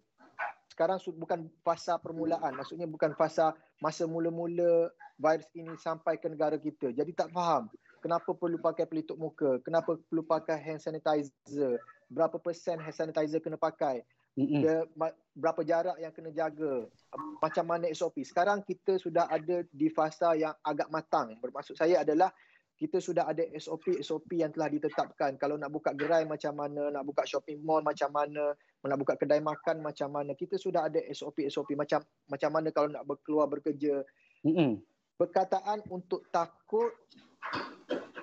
Sekarang 0.75 0.99
bukan 1.15 1.47
fasa 1.63 1.95
permulaan, 1.95 2.51
maksudnya 2.51 2.83
bukan 2.83 3.15
fasa 3.15 3.55
masa 3.79 4.03
mula-mula 4.03 4.91
virus 5.15 5.47
ini 5.55 5.71
sampai 5.79 6.19
ke 6.19 6.27
negara 6.27 6.59
kita. 6.59 6.91
Jadi 6.91 7.15
tak 7.15 7.31
faham 7.31 7.71
kenapa 8.03 8.35
perlu 8.35 8.59
pakai 8.59 8.83
pelitup 8.83 9.15
muka, 9.15 9.63
kenapa 9.63 9.95
perlu 10.11 10.21
pakai 10.21 10.59
hand 10.59 10.83
sanitizer, 10.83 11.79
berapa 12.11 12.35
persen 12.37 12.77
hand 12.77 12.91
sanitizer 12.91 13.39
kena 13.39 13.55
pakai, 13.55 14.03
dia, 14.35 14.83
berapa 15.31 15.63
jarak 15.63 15.95
yang 15.97 16.11
kena 16.11 16.29
jaga, 16.35 16.91
macam 17.39 17.65
mana 17.65 17.87
SOP. 17.95 18.21
Sekarang 18.27 18.59
kita 18.61 18.99
sudah 18.99 19.31
ada 19.31 19.63
di 19.71 19.87
fasa 19.87 20.35
yang 20.35 20.51
agak 20.59 20.91
matang. 20.91 21.39
Bermaksud 21.39 21.79
saya 21.79 22.03
adalah 22.03 22.35
kita 22.75 22.99
sudah 22.99 23.23
ada 23.31 23.47
SOP-SOP 23.55 24.35
yang 24.35 24.51
telah 24.51 24.67
ditetapkan. 24.67 25.39
Kalau 25.39 25.55
nak 25.55 25.71
buka 25.71 25.95
gerai 25.95 26.27
macam 26.27 26.59
mana, 26.59 26.91
nak 26.91 27.07
buka 27.07 27.23
shopping 27.23 27.63
mall 27.63 27.79
macam 27.79 28.11
mana, 28.11 28.51
nak 28.83 28.99
buka 28.99 29.15
kedai 29.15 29.39
makan 29.39 29.79
macam 29.79 30.11
mana. 30.11 30.35
Kita 30.35 30.59
sudah 30.59 30.91
ada 30.91 30.99
SOP-SOP 31.07 31.71
macam 31.79 32.03
macam 32.27 32.49
mana 32.51 32.67
kalau 32.75 32.91
nak 32.91 33.07
keluar 33.23 33.47
bekerja. 33.47 34.03
Mm-hmm. 34.43 34.83
Perkataan 35.15 35.87
untuk 35.87 36.27
takut 36.27 36.91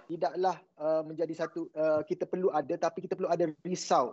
tidaklah 0.05 0.61
uh, 0.77 1.01
menjadi 1.01 1.33
satu 1.33 1.73
uh, 1.73 2.05
kita 2.05 2.29
perlu 2.29 2.53
ada 2.53 2.77
tapi 2.77 3.09
kita 3.09 3.17
perlu 3.17 3.33
ada 3.33 3.49
risau. 3.65 4.13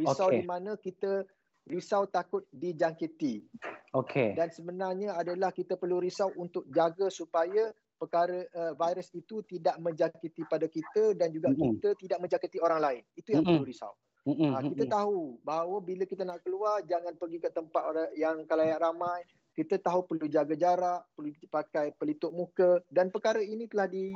Risau 0.00 0.32
okay. 0.32 0.40
di 0.40 0.42
mana 0.48 0.80
kita 0.80 1.28
risau 1.68 2.08
takut 2.08 2.48
dijangkiti. 2.56 3.44
Okey. 3.92 4.32
Dan 4.32 4.48
sebenarnya 4.48 5.12
adalah 5.14 5.52
kita 5.52 5.76
perlu 5.76 6.00
risau 6.00 6.32
untuk 6.40 6.64
jaga 6.72 7.12
supaya 7.12 7.68
perkara 7.96 8.44
uh, 8.54 8.72
virus 8.74 9.08
itu 9.14 9.40
tidak 9.46 9.76
menjangkiti 9.80 10.42
pada 10.46 10.66
kita 10.66 11.14
dan 11.16 11.30
juga 11.30 11.50
mm-hmm. 11.50 11.78
kita 11.78 11.88
tidak 11.98 12.18
menjangkiti 12.20 12.58
orang 12.60 12.80
lain. 12.82 13.02
Itu 13.14 13.34
yang 13.34 13.42
mm-hmm. 13.46 13.60
perlu 13.62 13.70
risau. 13.70 13.94
Mm-hmm. 14.24 14.50
Uh, 14.50 14.62
kita 14.72 14.84
tahu 14.88 15.18
bahawa 15.44 15.76
bila 15.84 16.04
kita 16.08 16.22
nak 16.24 16.40
keluar 16.42 16.80
jangan 16.88 17.12
pergi 17.16 17.38
ke 17.40 17.50
tempat 17.52 17.82
orang 17.84 18.10
yang 18.16 18.36
kalayak 18.48 18.80
ramai. 18.80 19.22
Kita 19.54 19.78
tahu 19.78 20.10
perlu 20.10 20.26
jaga 20.26 20.58
jarak, 20.58 21.06
perlu 21.14 21.30
pakai 21.46 21.94
pelitup 21.94 22.34
muka 22.34 22.82
dan 22.90 23.14
perkara 23.14 23.38
ini 23.38 23.70
telah 23.70 23.86
di 23.86 24.10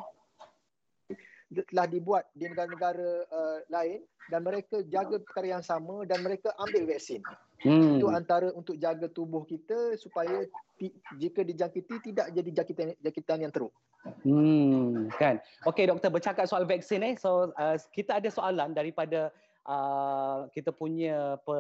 telah 1.49 1.87
dibuat 1.89 2.25
di 2.37 2.45
negara-negara 2.45 3.11
uh, 3.33 3.59
lain 3.73 4.05
dan 4.29 4.41
mereka 4.45 4.85
jaga 4.85 5.17
perkara 5.17 5.59
yang 5.59 5.65
sama 5.65 6.05
dan 6.05 6.21
mereka 6.21 6.53
ambil 6.61 6.85
vaksin. 6.85 7.25
Hmm. 7.65 7.99
Itu 7.99 8.07
antara 8.13 8.53
untuk 8.53 8.77
jaga 8.77 9.09
tubuh 9.11 9.43
kita 9.49 9.97
supaya 9.99 10.45
ti, 10.77 10.93
jika 11.17 11.43
dijangkiti 11.43 12.13
tidak 12.13 12.31
jadi 12.31 12.51
jangkitan 12.63 12.87
jangkitan 13.01 13.39
yang 13.43 13.53
teruk. 13.53 13.73
Hmm, 14.23 15.11
kan. 15.19 15.43
Okey 15.67 15.89
doktor 15.91 16.13
bercakap 16.13 16.47
soal 16.47 16.69
vaksin 16.69 17.03
eh. 17.03 17.15
So 17.19 17.51
uh, 17.57 17.77
kita 17.91 18.21
ada 18.23 18.29
soalan 18.31 18.77
daripada 18.77 19.33
uh, 19.69 20.49
kita 20.57 20.73
punya 20.73 21.37
pe, 21.45 21.59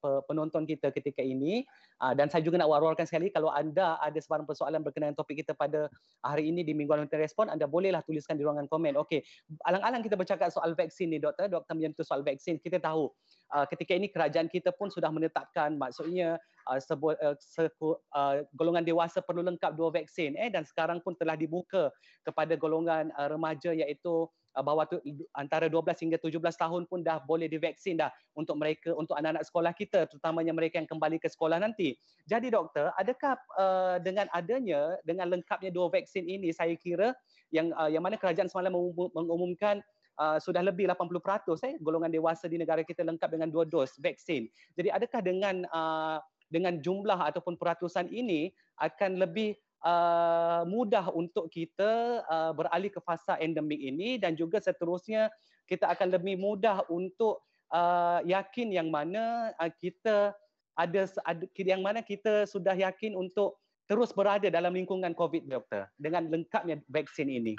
pe, 0.00 0.10
penonton 0.26 0.64
kita 0.64 0.88
ketika 0.90 1.20
ini 1.20 1.62
uh, 2.00 2.16
dan 2.16 2.32
saya 2.32 2.40
juga 2.40 2.56
nak 2.56 2.72
war-warkan 2.72 3.04
sekali 3.04 3.28
kalau 3.28 3.52
anda 3.52 4.00
ada 4.00 4.16
sebarang 4.16 4.48
persoalan 4.48 4.80
berkenaan 4.80 5.12
topik 5.12 5.44
kita 5.44 5.52
pada 5.52 5.92
hari 6.24 6.48
ini 6.48 6.64
di 6.64 6.72
Mingguan 6.72 7.04
Untuk 7.04 7.20
Respon 7.20 7.52
anda 7.52 7.68
bolehlah 7.68 8.00
tuliskan 8.02 8.40
di 8.40 8.42
ruangan 8.42 8.66
komen. 8.66 8.96
Okey, 9.04 9.20
alang-alang 9.68 10.00
kita 10.00 10.16
bercakap 10.16 10.48
soal 10.48 10.72
vaksin 10.72 11.12
ni 11.12 11.20
doktor, 11.20 11.46
doktor 11.52 11.76
menyentuh 11.76 12.02
soal 12.02 12.24
vaksin. 12.24 12.56
Kita 12.58 12.80
tahu 12.80 13.12
uh, 13.52 13.66
ketika 13.68 13.92
ini 13.92 14.08
kerajaan 14.08 14.48
kita 14.48 14.72
pun 14.72 14.88
sudah 14.88 15.12
menetapkan 15.12 15.76
maksudnya 15.76 16.40
uh, 16.66 16.80
sebu- 16.80 17.20
uh, 17.20 17.36
seku, 17.36 18.00
uh, 18.16 18.42
golongan 18.56 18.82
dewasa 18.82 19.20
perlu 19.20 19.44
lengkap 19.44 19.76
dua 19.76 19.92
vaksin 19.92 20.34
eh 20.40 20.48
dan 20.48 20.64
sekarang 20.64 21.04
pun 21.04 21.12
telah 21.14 21.36
dibuka 21.36 21.92
kepada 22.24 22.56
golongan 22.56 23.12
uh, 23.14 23.28
remaja 23.28 23.76
iaitu 23.76 24.26
uh, 24.56 24.64
bawah 24.64 24.86
tu 24.86 24.98
antara 25.36 25.70
12 25.70 25.94
hingga 26.06 26.18
17 26.18 26.40
tahun 26.40 26.82
pun 26.86 27.00
dah 27.04 27.22
boleh 27.22 27.46
divaksin 27.46 27.98
dah 28.00 28.10
untuk 28.34 28.58
mereka 28.58 28.94
untuk 28.94 29.14
anak-anak 29.18 29.44
sekolah 29.46 29.72
kita 29.74 30.06
terutamanya 30.10 30.54
mereka 30.54 30.82
yang 30.82 30.88
kembali 30.88 31.22
ke 31.22 31.28
sekolah 31.30 31.62
nanti. 31.62 31.94
Jadi 32.26 32.50
doktor, 32.50 32.90
adakah 32.98 33.38
uh, 33.58 33.96
dengan 34.02 34.26
adanya 34.34 34.98
dengan 35.06 35.30
lengkapnya 35.30 35.70
dua 35.70 35.90
vaksin 35.90 36.26
ini 36.26 36.50
saya 36.50 36.74
kira 36.74 37.14
yang 37.50 37.74
uh, 37.74 37.90
yang 37.90 38.02
mana 38.02 38.18
kerajaan 38.18 38.50
semalam 38.50 38.74
mengumumkan 39.14 39.82
Uh, 40.20 40.36
sudah 40.36 40.60
lebih 40.60 40.84
80% 40.84 41.16
eh, 41.64 41.74
golongan 41.80 42.12
dewasa 42.12 42.44
di 42.44 42.60
negara 42.60 42.84
kita 42.84 43.00
lengkap 43.00 43.40
dengan 43.40 43.48
dua 43.48 43.64
dos 43.64 43.96
vaksin. 43.96 44.52
Jadi 44.76 44.92
adakah 44.92 45.24
dengan 45.24 45.64
uh, 45.72 46.20
dengan 46.52 46.76
jumlah 46.76 47.16
ataupun 47.32 47.56
peratusan 47.56 48.04
ini 48.12 48.52
akan 48.84 49.16
lebih 49.16 49.56
uh, 49.84 50.62
mudah 50.68 51.08
untuk 51.12 51.48
kita 51.48 52.22
uh, 52.28 52.52
beralih 52.56 52.92
ke 52.92 53.00
fasa 53.02 53.36
endemik 53.40 53.80
ini 53.80 54.20
dan 54.20 54.36
juga 54.36 54.60
seterusnya 54.60 55.32
kita 55.68 55.88
akan 55.88 56.16
lebih 56.18 56.36
mudah 56.36 56.84
untuk 56.90 57.44
uh, 57.72 58.20
yakin 58.26 58.74
yang 58.74 58.88
mana 58.88 59.54
uh, 59.56 59.70
kita 59.70 60.34
ada, 60.78 61.00
ada 61.28 61.44
yang 61.56 61.84
mana 61.84 62.00
kita 62.00 62.48
sudah 62.48 62.72
yakin 62.72 63.12
untuk 63.16 63.60
terus 63.90 64.14
berada 64.14 64.46
dalam 64.48 64.72
lingkungan 64.72 65.12
COVID 65.12 65.50
doktor 65.50 65.90
dengan 65.98 66.30
lengkapnya 66.30 66.78
vaksin 66.86 67.26
ini. 67.26 67.58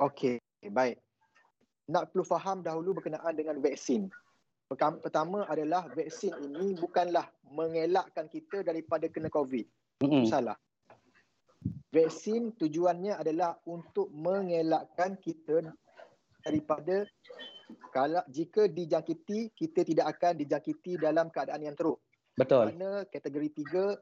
Okey, 0.00 0.40
baik. 0.72 0.96
Nak 1.86 2.10
perlu 2.10 2.24
faham 2.26 2.64
dahulu 2.64 2.96
berkenaan 2.98 3.36
dengan 3.36 3.60
vaksin. 3.60 4.10
Pertama 4.72 5.46
adalah 5.46 5.86
vaksin 5.94 6.34
ini 6.42 6.74
bukanlah 6.74 7.30
mengelakkan 7.46 8.26
kita 8.26 8.66
daripada 8.66 9.06
kena 9.06 9.30
COVID. 9.30 9.62
Mm-hmm. 10.04 10.24
Salah. 10.28 10.56
vaksin 11.88 12.52
tujuannya 12.60 13.16
adalah 13.16 13.56
untuk 13.64 14.12
mengelakkan 14.12 15.16
kita 15.16 15.72
daripada 16.44 17.08
kalau 17.88 18.20
jika 18.28 18.68
dijangkiti 18.68 19.56
kita 19.56 19.80
tidak 19.80 20.06
akan 20.12 20.36
dijangkiti 20.36 21.00
dalam 21.00 21.32
keadaan 21.32 21.64
yang 21.64 21.72
teruk. 21.72 21.96
Betul. 22.36 22.76
Mana 22.76 23.08
kategori 23.08 23.64
3, 23.64 23.96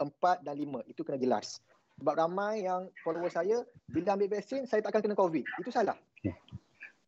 4 0.00 0.46
dan 0.48 0.54
5 0.56 0.88
itu 0.88 1.00
kena 1.04 1.20
jelas. 1.20 1.60
Sebab 2.00 2.16
ramai 2.16 2.64
yang 2.64 2.88
follower 3.04 3.28
saya 3.28 3.60
bila 3.92 4.16
ambil 4.16 4.40
vaksin 4.40 4.64
saya 4.64 4.80
tak 4.80 4.96
akan 4.96 5.12
kena 5.12 5.16
COVID. 5.20 5.44
Itu 5.60 5.68
salah. 5.68 5.96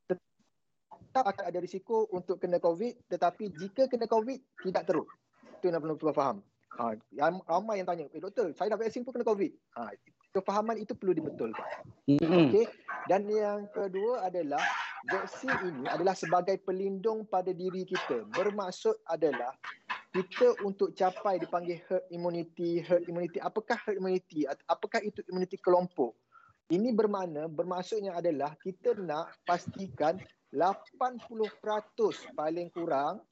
Tetap 0.09 1.25
akan 1.25 1.45
ada 1.49 1.59
risiko 1.65 2.05
untuk 2.13 2.37
kena 2.37 2.61
COVID 2.61 3.09
tetapi 3.09 3.49
jika 3.57 3.89
kena 3.89 4.05
COVID 4.05 4.69
tidak 4.69 4.85
teruk. 4.85 5.09
Itu 5.57 5.73
yang 5.73 5.81
perlu 5.81 6.13
faham. 6.13 6.45
Ha, 6.79 6.95
ramai 7.51 7.83
yang 7.83 7.89
tanya, 7.91 8.07
eh, 8.15 8.23
doktor, 8.23 8.55
saya 8.55 8.71
dah 8.71 8.79
vaksin 8.79 9.03
pun 9.03 9.11
kena 9.11 9.27
COVID. 9.27 9.51
Ha, 9.75 9.91
kefahaman 10.31 10.79
itu 10.79 10.95
perlu 10.95 11.17
dibetulkan. 11.17 11.67
Mm-hmm. 12.07 12.55
Okey. 12.55 12.67
Dan 13.11 13.27
yang 13.27 13.67
kedua 13.75 14.29
adalah 14.29 14.63
vaksin 15.09 15.51
ini 15.65 15.85
adalah 15.91 16.15
sebagai 16.15 16.61
pelindung 16.63 17.27
pada 17.27 17.51
diri 17.51 17.83
kita. 17.83 18.29
Bermaksud 18.31 19.01
adalah 19.09 19.57
kita 20.13 20.55
untuk 20.63 20.95
capai 20.95 21.41
dipanggil 21.41 21.81
herd 21.89 22.05
immunity, 22.15 22.79
herd 22.85 23.09
immunity. 23.11 23.41
Apakah 23.41 23.77
herd 23.83 23.99
immunity? 23.99 24.45
Apakah 24.69 25.01
itu 25.03 25.25
immunity 25.33 25.59
kelompok? 25.59 26.15
Ini 26.69 26.93
bermakna, 26.93 27.49
bermaksudnya 27.49 28.13
adalah 28.13 28.53
kita 28.61 28.93
nak 29.01 29.33
pastikan 29.49 30.21
80% 30.53 31.25
paling 32.37 32.69
kurang 32.73 33.25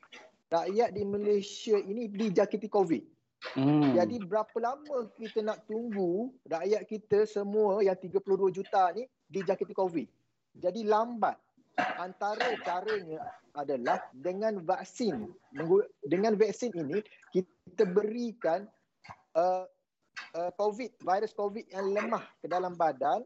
rakyat 0.48 0.96
di 0.96 1.02
Malaysia 1.04 1.76
ini 1.76 2.08
dijangkiti 2.08 2.72
COVID. 2.72 3.15
Hmm. 3.54 3.94
Jadi 3.94 4.20
berapa 4.24 4.56
lama 4.58 5.06
kita 5.16 5.44
nak 5.44 5.64
tunggu 5.68 6.32
rakyat 6.48 6.82
kita 6.88 7.28
semua 7.28 7.84
yang 7.84 7.96
32 7.96 8.20
juta 8.52 8.90
ni 8.96 9.04
dijangkiti 9.30 9.76
COVID. 9.76 10.08
Jadi 10.60 10.80
lambat. 10.88 11.36
Antara 12.00 12.56
caranya 12.64 13.20
adalah 13.52 14.00
dengan 14.16 14.64
vaksin. 14.64 15.28
Dengan 16.00 16.32
vaksin 16.40 16.72
ini 16.72 17.04
kita 17.32 17.84
berikan 17.84 18.64
uh, 19.36 19.68
uh, 20.32 20.50
COVID, 20.56 20.96
virus 21.04 21.36
COVID 21.36 21.68
yang 21.68 21.92
lemah 21.92 22.24
ke 22.40 22.48
dalam 22.48 22.72
badan 22.80 23.20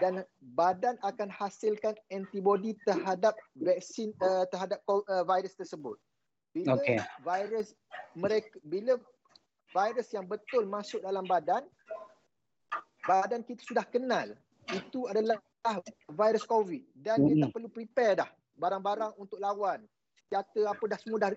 dan 0.00 0.24
badan 0.56 1.00
akan 1.00 1.28
hasilkan 1.32 1.96
antibodi 2.12 2.76
terhadap 2.84 3.36
vaksin 3.56 4.12
uh, 4.20 4.44
terhadap 4.52 4.80
uh, 4.88 5.24
virus 5.24 5.56
tersebut. 5.56 5.96
Bila 6.54 6.78
okay. 6.78 6.98
virus 7.24 7.74
mereka 8.14 8.60
bila 8.62 9.00
virus 9.74 10.08
yang 10.14 10.24
betul 10.24 10.70
masuk 10.70 11.02
dalam 11.02 11.26
badan, 11.26 11.66
badan 13.02 13.42
kita 13.42 13.60
sudah 13.66 13.84
kenal 13.84 14.30
itu 14.70 15.10
adalah 15.10 15.36
virus 16.08 16.46
COVID 16.46 16.82
dan 16.94 17.18
kita 17.26 17.50
perlu 17.50 17.68
prepare 17.68 18.22
dah 18.22 18.30
barang-barang 18.54 19.18
untuk 19.18 19.42
lawan. 19.42 19.82
Senjata 20.24 20.74
apa 20.74 20.84
dah 20.90 20.98
semua 20.98 21.18
dah, 21.22 21.30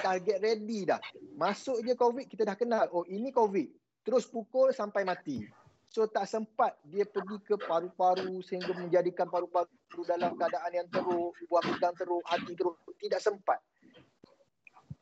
dah 0.00 0.16
get 0.16 0.40
ready 0.40 0.88
dah. 0.88 0.96
Masuk 1.36 1.84
je 1.84 1.92
COVID 1.92 2.24
kita 2.24 2.48
dah 2.48 2.56
kenal. 2.56 2.88
Oh 2.92 3.04
ini 3.04 3.28
COVID. 3.28 3.68
Terus 4.00 4.24
pukul 4.24 4.72
sampai 4.72 5.04
mati. 5.04 5.44
So 5.92 6.08
tak 6.08 6.24
sempat 6.24 6.78
dia 6.86 7.04
pergi 7.04 7.36
ke 7.44 7.60
paru-paru 7.60 8.40
sehingga 8.40 8.72
menjadikan 8.72 9.28
paru-paru 9.28 9.68
dalam 10.08 10.38
keadaan 10.38 10.72
yang 10.72 10.88
teruk, 10.88 11.36
buang 11.50 11.66
pedang 11.76 11.94
teruk, 11.98 12.24
hati 12.24 12.52
teruk. 12.56 12.80
Tidak 12.96 13.20
sempat. 13.20 13.60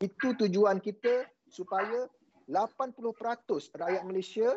Itu 0.02 0.34
tujuan 0.34 0.82
kita 0.82 1.30
supaya 1.46 2.10
80% 2.48 3.76
rakyat 3.76 4.02
Malaysia 4.08 4.48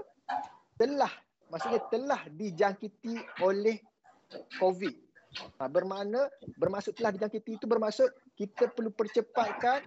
telah 0.80 1.12
maksudnya 1.52 1.84
telah 1.92 2.22
dijangkiti 2.32 3.20
oleh 3.44 3.78
COVID. 4.58 4.96
Ha, 5.32 5.72
bermakna 5.72 6.28
bermaksud 6.60 6.92
telah 6.96 7.16
dijangkiti 7.16 7.56
itu 7.56 7.64
bermaksud 7.64 8.12
kita 8.36 8.68
perlu 8.72 8.92
percepatkan 8.92 9.84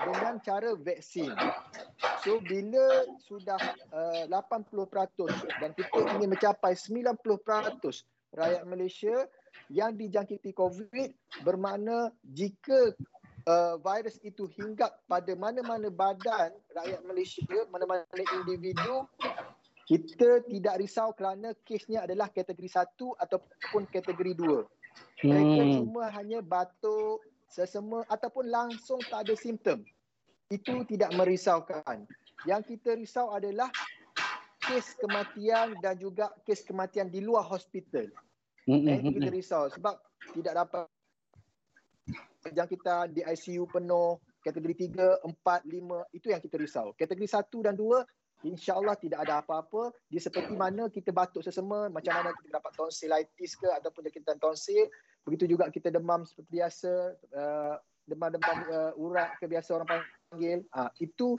dengan 0.00 0.40
cara 0.40 0.72
vaksin. 0.76 1.32
So 2.24 2.40
bila 2.40 3.04
sudah 3.20 3.60
uh, 3.92 4.24
80% 4.28 4.88
dan 5.60 5.70
kita 5.76 5.92
ingin 6.16 6.32
mencapai 6.32 6.72
90% 6.72 7.20
rakyat 8.32 8.64
Malaysia 8.64 9.28
yang 9.68 9.92
dijangkiti 9.92 10.56
COVID 10.56 11.44
bermakna 11.44 12.08
jika 12.24 12.96
uh, 13.48 13.74
virus 13.80 14.20
itu 14.20 14.44
hinggap 14.60 15.00
pada 15.08 15.32
mana-mana 15.32 15.88
badan 15.88 16.52
rakyat 16.76 17.00
Malaysia, 17.08 17.58
mana-mana 17.72 18.04
individu, 18.44 19.08
kita 19.88 20.44
tidak 20.44 20.74
risau 20.84 21.16
kerana 21.16 21.56
kesnya 21.64 22.04
adalah 22.04 22.28
kategori 22.28 22.68
satu 22.68 23.16
ataupun 23.16 23.88
kategori 23.88 24.36
dua. 24.36 24.68
Mereka 25.24 25.62
hmm. 25.64 25.74
cuma 25.80 26.12
hanya 26.12 26.44
batuk, 26.44 27.24
sesama 27.48 28.04
ataupun 28.12 28.52
langsung 28.52 29.00
tak 29.08 29.24
ada 29.24 29.34
simptom. 29.34 29.80
Itu 30.52 30.84
tidak 30.84 31.16
merisaukan. 31.16 32.04
Yang 32.44 32.76
kita 32.76 33.00
risau 33.00 33.32
adalah 33.32 33.72
kes 34.60 34.92
kematian 35.00 35.80
dan 35.80 35.96
juga 35.96 36.28
kes 36.44 36.68
kematian 36.68 37.08
di 37.08 37.24
luar 37.24 37.48
hospital. 37.48 38.12
Hmm. 38.68 38.84
Eh, 38.84 39.00
kita 39.00 39.32
risau 39.32 39.72
sebab 39.72 39.96
tidak 40.36 40.52
dapat 40.60 40.84
kita 42.54 43.10
di 43.10 43.20
ICU 43.24 43.68
penuh, 43.68 44.20
kategori 44.44 44.88
3, 44.88 45.24
4, 45.24 45.34
5, 45.66 46.16
itu 46.16 46.26
yang 46.30 46.40
kita 46.40 46.56
risau. 46.56 46.94
Kategori 46.94 47.28
1 47.28 47.66
dan 47.66 47.74
2, 47.74 48.04
insyaAllah 48.46 48.94
tidak 48.94 49.26
ada 49.26 49.42
apa-apa. 49.42 49.90
Dia 50.06 50.22
seperti 50.22 50.54
mana 50.54 50.86
kita 50.86 51.10
batuk 51.10 51.42
sesama, 51.42 51.90
macam 51.90 52.14
mana 52.14 52.30
kita 52.38 52.62
dapat 52.62 52.72
tonsilitis 52.78 53.58
ke 53.58 53.66
ataupun 53.66 54.06
jangkitan 54.06 54.38
tonsil. 54.38 54.86
Begitu 55.26 55.50
juga 55.50 55.68
kita 55.68 55.90
demam 55.90 56.22
seperti 56.22 56.62
biasa, 56.62 56.92
uh, 57.34 57.74
demam-demam 58.06 58.58
uh, 58.70 58.92
urat 58.96 59.36
ke 59.42 59.50
biasa 59.50 59.74
orang 59.74 59.88
panggil. 60.30 60.58
Uh, 60.70 60.90
itu 61.02 61.36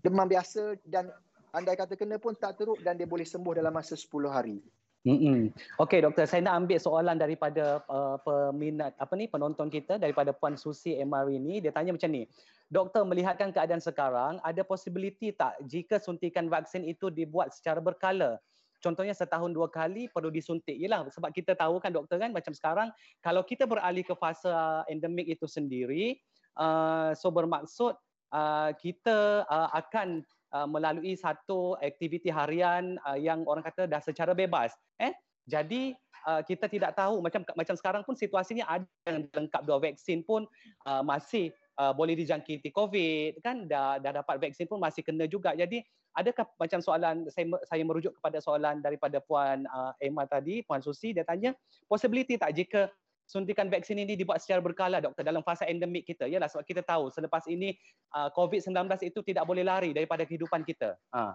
demam 0.00 0.26
biasa 0.26 0.80
dan 0.88 1.12
andai 1.52 1.76
kata 1.76 1.94
kena 1.94 2.16
pun 2.16 2.32
tak 2.32 2.56
teruk 2.56 2.80
dan 2.80 2.96
dia 2.96 3.06
boleh 3.06 3.28
sembuh 3.28 3.52
dalam 3.52 3.70
masa 3.70 3.94
10 3.94 4.08
hari. 4.32 4.58
Mm-hmm. 5.02 5.50
Okey 5.82 5.98
doktor, 5.98 6.30
saya 6.30 6.46
nak 6.46 6.62
ambil 6.62 6.78
soalan 6.78 7.18
daripada 7.18 7.82
uh, 7.90 8.22
peminat 8.22 8.94
apa 9.02 9.18
ni 9.18 9.26
penonton 9.26 9.66
kita 9.66 9.98
daripada 9.98 10.30
Puan 10.30 10.54
Susi 10.54 10.94
MR 10.94 11.26
ini. 11.26 11.58
Dia 11.58 11.74
tanya 11.74 11.90
macam 11.90 12.06
ni. 12.06 12.30
Doktor 12.70 13.02
melihatkan 13.02 13.50
keadaan 13.50 13.82
sekarang, 13.82 14.38
ada 14.46 14.62
possibility 14.62 15.34
tak 15.34 15.58
jika 15.66 15.98
suntikan 15.98 16.46
vaksin 16.46 16.86
itu 16.86 17.10
dibuat 17.10 17.50
secara 17.50 17.82
berkala? 17.82 18.38
Contohnya 18.78 19.10
setahun 19.10 19.50
dua 19.50 19.66
kali 19.66 20.06
perlu 20.06 20.30
disuntik. 20.30 20.78
Yalah 20.78 21.10
sebab 21.10 21.34
kita 21.34 21.58
tahu 21.58 21.82
kan 21.82 21.90
doktor 21.90 22.22
kan 22.22 22.30
macam 22.30 22.54
sekarang 22.54 22.88
kalau 23.26 23.42
kita 23.42 23.66
beralih 23.66 24.06
ke 24.06 24.14
fasa 24.14 24.86
endemik 24.86 25.26
itu 25.26 25.50
sendiri, 25.50 26.14
uh, 26.54 27.10
so 27.18 27.34
bermaksud 27.34 27.98
uh, 28.30 28.70
kita 28.78 29.46
uh, 29.50 29.70
akan 29.74 30.22
uh, 30.52 30.68
melalui 30.68 31.16
satu 31.16 31.74
aktiviti 31.80 32.28
harian 32.28 33.00
uh, 33.08 33.18
yang 33.18 33.42
orang 33.48 33.64
kata 33.64 33.88
dah 33.88 34.00
secara 34.00 34.36
bebas 34.36 34.72
eh? 35.00 35.12
Jadi 35.42 35.90
uh, 36.28 36.42
kita 36.46 36.70
tidak 36.70 36.94
tahu 36.94 37.18
macam 37.18 37.42
macam 37.58 37.74
sekarang 37.74 38.02
pun 38.06 38.14
situasinya 38.14 38.64
ada 38.68 38.86
yang 39.10 39.26
lengkap. 39.34 39.62
Dua 39.66 39.82
vaksin 39.82 40.22
pun 40.22 40.46
uh, 40.86 41.02
masih 41.02 41.50
uh, 41.82 41.90
boleh 41.90 42.14
dijangkiti 42.14 42.70
covid 42.70 43.42
kan? 43.42 43.66
Dah 43.66 43.98
dah 43.98 44.22
dapat 44.22 44.38
vaksin 44.38 44.70
pun 44.70 44.78
masih 44.78 45.02
kena 45.02 45.26
juga. 45.26 45.50
Jadi 45.58 45.82
adakah 46.14 46.46
macam 46.60 46.78
soalan 46.84 47.26
saya 47.32 47.46
saya 47.66 47.82
merujuk 47.82 48.12
kepada 48.20 48.38
soalan 48.38 48.84
daripada 48.84 49.18
puan 49.18 49.64
uh, 49.66 49.92
Emma 49.98 50.28
tadi 50.28 50.60
puan 50.62 50.84
Susi 50.84 51.16
dia 51.16 51.24
tanya 51.24 51.56
possibility 51.88 52.36
tak 52.36 52.52
jika 52.52 52.92
suntikan 53.32 53.72
vaksin 53.72 53.96
ini 53.96 54.12
dibuat 54.12 54.44
secara 54.44 54.60
berkala 54.60 55.00
doktor 55.00 55.24
dalam 55.24 55.40
fasa 55.40 55.64
endemik 55.64 56.04
kita 56.04 56.28
yalah 56.28 56.52
sebab 56.52 56.68
kita 56.68 56.84
tahu 56.84 57.08
selepas 57.08 57.48
ini 57.48 57.72
uh, 58.12 58.28
COVID-19 58.36 58.76
itu 59.08 59.24
tidak 59.24 59.48
boleh 59.48 59.64
lari 59.64 59.96
daripada 59.96 60.28
kehidupan 60.28 60.60
kita. 60.68 60.92
Ha. 61.16 61.32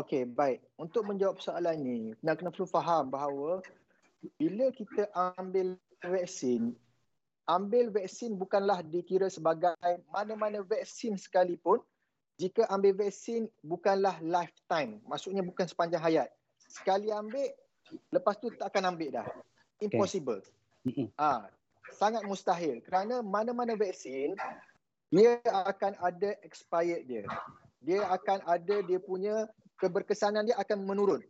Okey, 0.00 0.24
baik. 0.32 0.64
Untuk 0.80 1.04
menjawab 1.04 1.42
soalan 1.44 1.76
ini, 1.84 2.16
nak 2.24 2.40
kena 2.40 2.54
perlu 2.54 2.64
faham 2.70 3.12
bahawa 3.12 3.60
bila 4.40 4.70
kita 4.72 5.10
ambil 5.36 5.76
vaksin, 6.00 6.72
ambil 7.50 7.90
vaksin 7.92 8.38
bukanlah 8.38 8.80
dikira 8.86 9.26
sebagai 9.28 9.76
mana-mana 10.08 10.62
vaksin 10.64 11.18
sekalipun 11.18 11.82
jika 12.38 12.64
ambil 12.70 12.94
vaksin 12.96 13.50
bukanlah 13.60 14.16
lifetime. 14.22 15.02
Maksudnya 15.04 15.42
bukan 15.42 15.66
sepanjang 15.66 16.00
hayat. 16.00 16.30
Sekali 16.70 17.10
ambil, 17.10 17.50
lepas 18.14 18.38
tu 18.38 18.54
tak 18.54 18.70
akan 18.72 18.94
ambil 18.94 19.20
dah 19.20 19.26
impossible. 19.82 20.40
Okay. 20.86 21.10
Ah, 21.18 21.46
sangat 21.94 22.24
mustahil 22.26 22.82
kerana 22.82 23.20
mana-mana 23.20 23.76
vaksin 23.78 24.34
dia 25.12 25.38
akan 25.44 25.92
ada 26.00 26.34
expired 26.40 27.04
dia. 27.04 27.28
Dia 27.82 28.06
akan 28.08 28.46
ada 28.48 28.76
dia 28.80 28.98
punya 29.02 29.50
keberkesanan 29.76 30.48
dia 30.48 30.56
akan 30.56 30.86
menurun. 30.86 31.20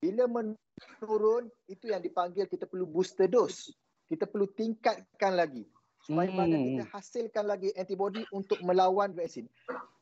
Bila 0.00 0.28
menurun 0.28 1.48
itu 1.70 1.88
yang 1.88 2.04
dipanggil 2.04 2.44
kita 2.50 2.68
perlu 2.68 2.84
booster 2.84 3.30
dose. 3.30 3.72
Kita 4.10 4.26
perlu 4.26 4.50
tingkatkan 4.50 5.38
lagi 5.38 5.64
supaya 6.02 6.28
hmm. 6.32 6.38
badan 6.38 6.60
kita 6.64 6.84
hasilkan 6.90 7.44
lagi 7.46 7.70
antibody 7.76 8.24
untuk 8.34 8.58
melawan 8.64 9.12
vaksin. 9.14 9.46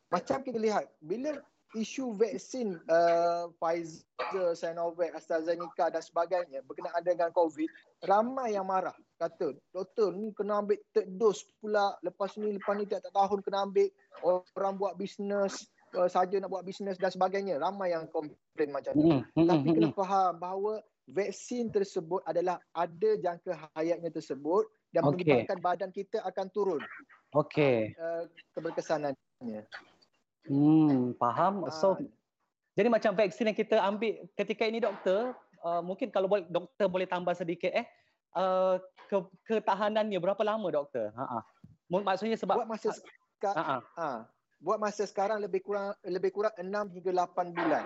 Macam 0.08 0.40
kita 0.40 0.56
lihat 0.56 0.88
bila 1.04 1.36
isu 1.76 2.16
vaksin 2.16 2.80
uh, 2.88 3.52
Pfizer, 3.60 4.56
Sinovac, 4.56 5.12
AstraZeneca 5.12 5.92
dan 5.92 6.00
sebagainya 6.00 6.64
berkenaan 6.64 7.04
dengan 7.04 7.28
COVID, 7.36 7.68
ramai 8.08 8.56
yang 8.56 8.64
marah. 8.64 8.96
Kata, 9.18 9.52
doktor 9.74 10.14
ni 10.14 10.32
kena 10.32 10.64
ambil 10.64 10.78
third 10.94 11.10
dose 11.18 11.44
pula. 11.60 11.92
Lepas 12.00 12.38
ni, 12.40 12.56
lepas 12.56 12.78
ni 12.78 12.88
tiap-tiap 12.88 13.12
tahun 13.12 13.40
kena 13.44 13.68
ambil. 13.68 13.88
Orang 14.24 14.80
buat 14.80 14.96
bisnes, 14.96 15.68
uh, 15.98 16.08
saja 16.08 16.40
nak 16.40 16.48
buat 16.54 16.64
bisnes 16.64 16.96
dan 16.96 17.12
sebagainya. 17.12 17.60
Ramai 17.60 17.92
yang 17.92 18.08
komplain 18.08 18.70
macam 18.72 18.94
tu. 18.96 19.04
Mm-hmm. 19.04 19.46
Tapi 19.50 19.68
kena 19.76 19.90
faham 19.92 20.32
bahawa 20.40 20.80
vaksin 21.08 21.68
tersebut 21.72 22.20
adalah 22.24 22.60
ada 22.72 23.10
jangka 23.20 23.72
hayatnya 23.76 24.12
tersebut 24.12 24.68
dan 24.92 25.04
okay. 25.04 25.24
menyebabkan 25.24 25.58
badan 25.60 25.90
kita 25.92 26.22
akan 26.24 26.46
turun. 26.54 26.82
Okey. 27.36 27.92
Uh, 28.00 28.24
keberkesanannya. 28.56 29.68
Hmm, 30.48 31.14
faham. 31.20 31.68
So 31.70 31.96
jadi 32.78 32.88
macam 32.88 33.12
vaksin 33.18 33.50
yang 33.50 33.58
kita 33.58 33.76
ambil 33.82 34.22
ketika 34.38 34.62
ini 34.62 34.78
doktor, 34.78 35.34
uh, 35.66 35.82
mungkin 35.82 36.14
kalau 36.14 36.30
boleh 36.30 36.46
doktor 36.46 36.86
boleh 36.86 37.10
tambah 37.10 37.34
sedikit 37.34 37.74
eh 37.74 37.86
uh, 38.38 38.78
ke, 39.10 39.18
ketahanannya 39.50 40.18
berapa 40.22 40.38
lama 40.46 40.70
doktor? 40.70 41.10
Ha 41.18 41.42
ah. 41.42 41.42
Maksudnya 41.88 42.36
sebab 42.38 42.62
buat 42.62 42.68
masa 42.68 42.92
sekarang 42.94 43.80
ha, 43.96 44.28
buat 44.60 44.78
masa 44.78 45.06
sekarang 45.06 45.38
lebih 45.40 45.62
kurang 45.62 45.94
lebih 46.04 46.30
kurang 46.34 46.54
6 46.58 46.68
hingga 46.68 47.12
8 47.30 47.56
bulan. 47.56 47.82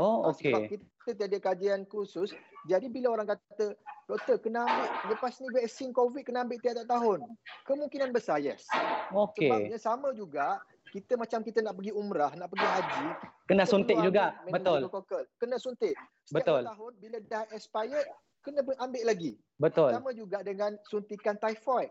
Oh, 0.00 0.32
okey. 0.32 0.50
Sebab 0.50 0.62
kita 1.04 1.12
tiada 1.14 1.38
kajian 1.38 1.84
khusus. 1.86 2.32
Jadi 2.66 2.88
bila 2.88 3.12
orang 3.14 3.36
kata, 3.36 3.76
doktor 4.08 4.40
kena 4.40 4.64
ambil 4.64 4.88
lepas 5.12 5.36
ni 5.38 5.48
vaksin 5.52 5.92
COVID 5.92 6.24
kena 6.24 6.48
ambil 6.48 6.58
tiap-tiap 6.64 6.88
tahun. 6.88 7.20
Kemungkinan 7.68 8.10
besar 8.10 8.40
yes. 8.40 8.64
Okey. 9.12 9.52
Sebabnya 9.52 9.78
sama 9.78 10.16
juga 10.16 10.64
kita 10.94 11.18
macam 11.18 11.42
kita 11.42 11.58
nak 11.58 11.74
pergi 11.74 11.90
umrah, 11.90 12.30
nak 12.38 12.54
pergi 12.54 12.66
haji, 12.70 13.06
kena 13.50 13.66
suntik 13.66 13.98
juga. 13.98 14.38
Betul. 14.46 14.86
Kena 15.42 15.58
suntik. 15.58 15.98
Setiap 16.22 16.38
Betul. 16.38 16.62
tahun 16.70 16.92
bila 17.02 17.18
dah 17.26 17.42
expired, 17.50 18.06
kena 18.46 18.62
ambil 18.62 19.02
lagi. 19.02 19.34
Betul. 19.58 19.90
Sama 19.90 20.14
juga 20.14 20.46
dengan 20.46 20.78
suntikan 20.86 21.34
typhoid. 21.42 21.90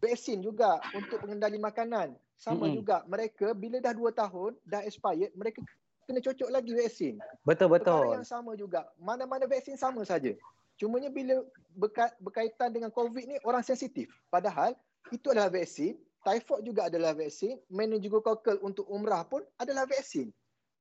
Vaksin 0.00 0.40
juga 0.40 0.80
untuk 0.96 1.20
pengendali 1.20 1.60
makanan. 1.60 2.16
Sama 2.40 2.64
mm-hmm. 2.64 2.78
juga 2.80 2.96
mereka 3.04 3.52
bila 3.52 3.84
dah 3.84 3.92
2 3.92 4.16
tahun, 4.16 4.56
dah 4.64 4.80
expired, 4.88 5.34
mereka 5.36 5.60
kena 6.08 6.24
cocok 6.24 6.48
lagi 6.48 6.72
vaksin. 6.72 7.20
Betul 7.44 7.68
betul. 7.68 8.00
Perkara 8.00 8.16
yang 8.16 8.24
sama 8.24 8.56
juga. 8.56 8.88
Mana-mana 8.96 9.44
vaksin 9.44 9.76
sama 9.76 10.08
saja. 10.08 10.32
Cumanya 10.80 11.12
bila 11.12 11.44
berkaitan 12.24 12.72
dengan 12.72 12.88
COVID 12.88 13.28
ni 13.28 13.36
orang 13.44 13.60
sensitif. 13.60 14.08
Padahal 14.32 14.72
itu 15.12 15.28
adalah 15.28 15.52
vaksin 15.52 16.00
typhoid 16.28 16.62
juga 16.68 16.92
adalah 16.92 17.16
vaksin, 17.16 17.56
meningococcal 17.72 18.60
untuk 18.60 18.84
umrah 18.92 19.24
pun 19.24 19.40
adalah 19.56 19.88
vaksin. 19.88 20.28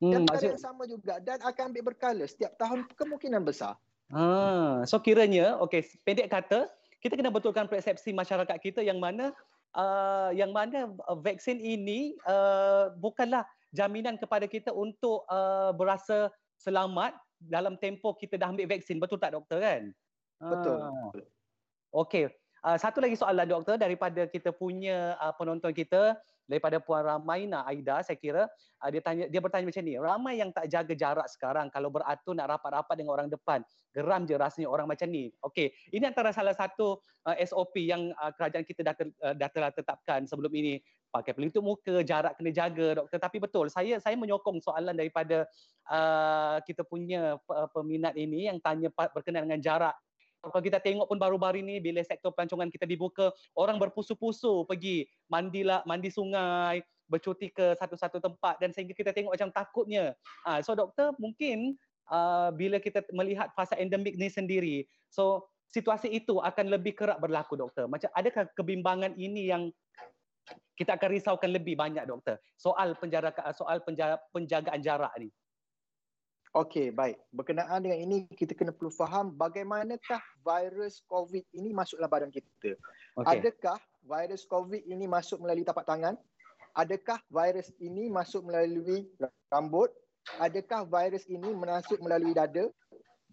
Dan 0.04 0.28
hmm, 0.28 0.30
maksud... 0.30 0.48
yang 0.54 0.62
sama 0.62 0.84
juga 0.86 1.18
dan 1.24 1.40
akan 1.42 1.74
ambil 1.74 1.90
berkala 1.90 2.28
setiap 2.28 2.54
tahun 2.60 2.86
kemungkinan 2.94 3.42
besar. 3.48 3.80
Ha, 4.14 4.88
so 4.88 5.02
kiranya 5.04 5.60
okey 5.68 5.84
pendek 6.08 6.32
kata 6.32 6.72
kita 7.04 7.20
kena 7.20 7.28
betulkan 7.28 7.68
persepsi 7.68 8.16
masyarakat 8.16 8.56
kita 8.64 8.80
yang 8.80 9.04
mana 9.04 9.36
uh, 9.76 10.32
yang 10.32 10.56
mana 10.56 10.96
uh, 11.10 11.18
vaksin 11.20 11.60
ini 11.60 12.16
uh, 12.24 12.94
bukanlah 13.04 13.44
jaminan 13.76 14.16
kepada 14.16 14.48
kita 14.48 14.72
untuk 14.72 15.28
uh, 15.28 15.76
berasa 15.76 16.32
selamat 16.62 17.18
dalam 17.42 17.76
tempoh 17.76 18.16
kita 18.16 18.40
dah 18.40 18.48
ambil 18.54 18.70
vaksin 18.70 19.02
betul 19.02 19.20
tak 19.20 19.36
doktor 19.36 19.60
kan? 19.60 19.92
Betul. 20.40 20.78
Ha. 20.78 20.90
Okey. 22.06 22.32
Uh, 22.68 22.76
satu 22.76 23.00
lagi 23.00 23.16
soalan 23.16 23.48
doktor 23.48 23.80
daripada 23.80 24.28
kita 24.28 24.52
punya 24.52 25.16
uh, 25.24 25.32
penonton 25.40 25.72
kita 25.72 26.20
daripada 26.52 26.84
puan 26.84 27.00
Ramaina 27.00 27.64
Aida 27.64 28.04
saya 28.04 28.20
kira 28.20 28.44
uh, 28.84 28.90
dia 28.92 29.00
tanya 29.00 29.24
dia 29.32 29.40
bertanya 29.40 29.72
macam 29.72 29.84
ni 29.88 29.96
ramai 29.96 30.36
yang 30.36 30.52
tak 30.52 30.68
jaga 30.68 30.92
jarak 30.92 31.32
sekarang 31.32 31.72
kalau 31.72 31.88
beratur 31.88 32.36
nak 32.36 32.52
rapat-rapat 32.52 33.00
dengan 33.00 33.16
orang 33.16 33.32
depan 33.32 33.64
geram 33.96 34.28
je 34.28 34.36
rasanya 34.36 34.68
orang 34.68 34.84
macam 34.84 35.08
ni. 35.08 35.32
Okey 35.48 35.72
ini 35.96 36.12
antara 36.12 36.36
salah 36.36 36.52
satu 36.52 37.00
uh, 37.24 37.36
SOP 37.40 37.88
yang 37.88 38.12
uh, 38.20 38.36
kerajaan 38.36 38.68
kita 38.68 38.84
dah 38.84 39.00
ter, 39.00 39.16
uh, 39.24 39.32
dah 39.32 39.48
telah 39.48 39.72
tetapkan 39.72 40.28
sebelum 40.28 40.52
ini. 40.52 40.84
Pakai 41.08 41.32
pelitup 41.32 41.64
muka 41.64 42.04
jarak 42.04 42.36
kena 42.36 42.52
jaga 42.52 43.00
doktor. 43.00 43.16
Tapi 43.16 43.40
betul 43.40 43.72
saya 43.72 43.96
saya 44.04 44.20
menyokong 44.20 44.60
soalan 44.60 44.92
daripada 44.92 45.48
uh, 45.88 46.60
kita 46.68 46.84
punya 46.84 47.40
peminat 47.72 48.12
ini 48.20 48.52
yang 48.52 48.60
tanya 48.60 48.92
berkenaan 48.92 49.48
dengan 49.48 49.64
jarak 49.64 49.96
kalau 50.42 50.64
kita 50.64 50.80
tengok 50.80 51.10
pun 51.10 51.18
baru-baru 51.18 51.66
ni 51.66 51.82
bila 51.82 52.02
sektor 52.06 52.30
pelancongan 52.32 52.70
kita 52.70 52.86
dibuka, 52.86 53.34
orang 53.58 53.82
berpusu-pusu 53.82 54.70
pergi 54.70 55.10
mandilah 55.28 55.82
mandi 55.90 56.14
sungai, 56.14 56.82
bercuti 57.10 57.50
ke 57.50 57.74
satu-satu 57.80 58.20
tempat 58.20 58.60
dan 58.62 58.70
sehingga 58.76 58.94
kita 58.94 59.16
tengok 59.16 59.34
macam 59.34 59.50
takutnya. 59.50 60.14
Uh, 60.44 60.60
so 60.62 60.76
doktor 60.76 61.16
mungkin 61.18 61.76
uh, 62.12 62.52
bila 62.54 62.78
kita 62.78 63.02
melihat 63.16 63.50
fasa 63.56 63.80
endemik 63.80 64.16
ni 64.20 64.28
sendiri, 64.28 64.78
so 65.10 65.48
situasi 65.72 66.12
itu 66.12 66.40
akan 66.40 66.72
lebih 66.72 66.96
kerap 66.96 67.20
berlaku 67.20 67.58
doktor. 67.58 67.90
Macam 67.90 68.12
adakah 68.14 68.48
kebimbangan 68.54 69.16
ini 69.18 69.52
yang 69.52 69.72
kita 70.78 70.96
akan 70.96 71.10
risaukan 71.12 71.52
lebih 71.52 71.76
banyak 71.76 72.06
doktor 72.08 72.40
soal 72.56 72.96
penjara 72.96 73.34
soal 73.52 73.82
penjaga, 73.84 74.22
penjagaan 74.32 74.80
jarak 74.80 75.12
ni. 75.18 75.28
Okey, 76.58 76.90
baik. 76.90 77.22
Berkenaan 77.30 77.86
dengan 77.86 78.02
ini, 78.02 78.18
kita 78.34 78.58
kena 78.58 78.74
perlu 78.74 78.90
faham 78.90 79.30
bagaimanakah 79.30 80.18
virus 80.42 81.06
COVID 81.06 81.46
ini 81.54 81.70
masuk 81.70 82.02
dalam 82.02 82.10
badan 82.10 82.34
kita. 82.34 82.74
Okay. 83.14 83.38
Adakah 83.38 83.78
virus 84.02 84.42
COVID 84.50 84.82
ini 84.90 85.06
masuk 85.06 85.38
melalui 85.38 85.62
tapak 85.62 85.86
tangan? 85.86 86.18
Adakah 86.74 87.22
virus 87.30 87.70
ini 87.78 88.10
masuk 88.10 88.42
melalui 88.42 89.06
rambut? 89.54 89.94
Adakah 90.42 90.90
virus 90.90 91.30
ini 91.30 91.54
masuk 91.54 92.02
melalui 92.02 92.34
dada? 92.34 92.74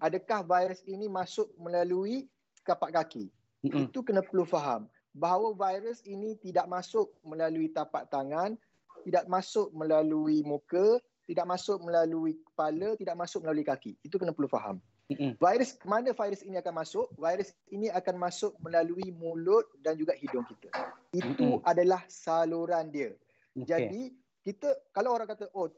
Adakah 0.05 0.45
virus 0.45 0.85
ini 0.85 1.09
masuk 1.09 1.49
melalui 1.57 2.29
kapak 2.61 2.93
kaki? 2.93 3.33
Mm-hmm. 3.65 3.89
Itu 3.89 4.05
kena 4.05 4.21
perlu 4.21 4.45
faham 4.45 4.85
bahawa 5.17 5.55
virus 5.57 6.03
ini 6.05 6.37
tidak 6.43 6.67
masuk 6.67 7.09
melalui 7.25 7.71
tapak 7.71 8.11
tangan, 8.11 8.59
tidak 9.07 9.25
masuk 9.31 9.71
melalui 9.73 10.43
muka, 10.43 10.99
tidak 11.25 11.47
masuk 11.49 11.81
melalui 11.81 12.37
kepala, 12.53 12.97
tidak 13.01 13.17
masuk 13.17 13.41
melalui 13.45 13.65
kaki. 13.65 13.97
Itu 14.05 14.21
kena 14.21 14.37
perlu 14.37 14.49
faham. 14.49 14.77
Mm-hmm. 15.13 15.37
Virus 15.37 15.77
mana 15.85 16.17
virus 16.17 16.41
ini 16.41 16.57
akan 16.57 16.75
masuk? 16.81 17.07
Virus 17.21 17.53
ini 17.69 17.93
akan 17.93 18.17
masuk 18.17 18.57
melalui 18.65 19.13
mulut 19.13 19.69
dan 19.85 20.01
juga 20.01 20.17
hidung 20.17 20.45
kita. 20.49 20.73
Itu 21.13 21.61
mm-hmm. 21.61 21.69
adalah 21.69 22.01
saluran 22.09 22.89
dia. 22.89 23.13
Okay. 23.53 23.69
Jadi 23.69 24.03
kita 24.45 24.73
kalau 24.97 25.17
orang 25.17 25.29
kata 25.29 25.49
oh 25.53 25.69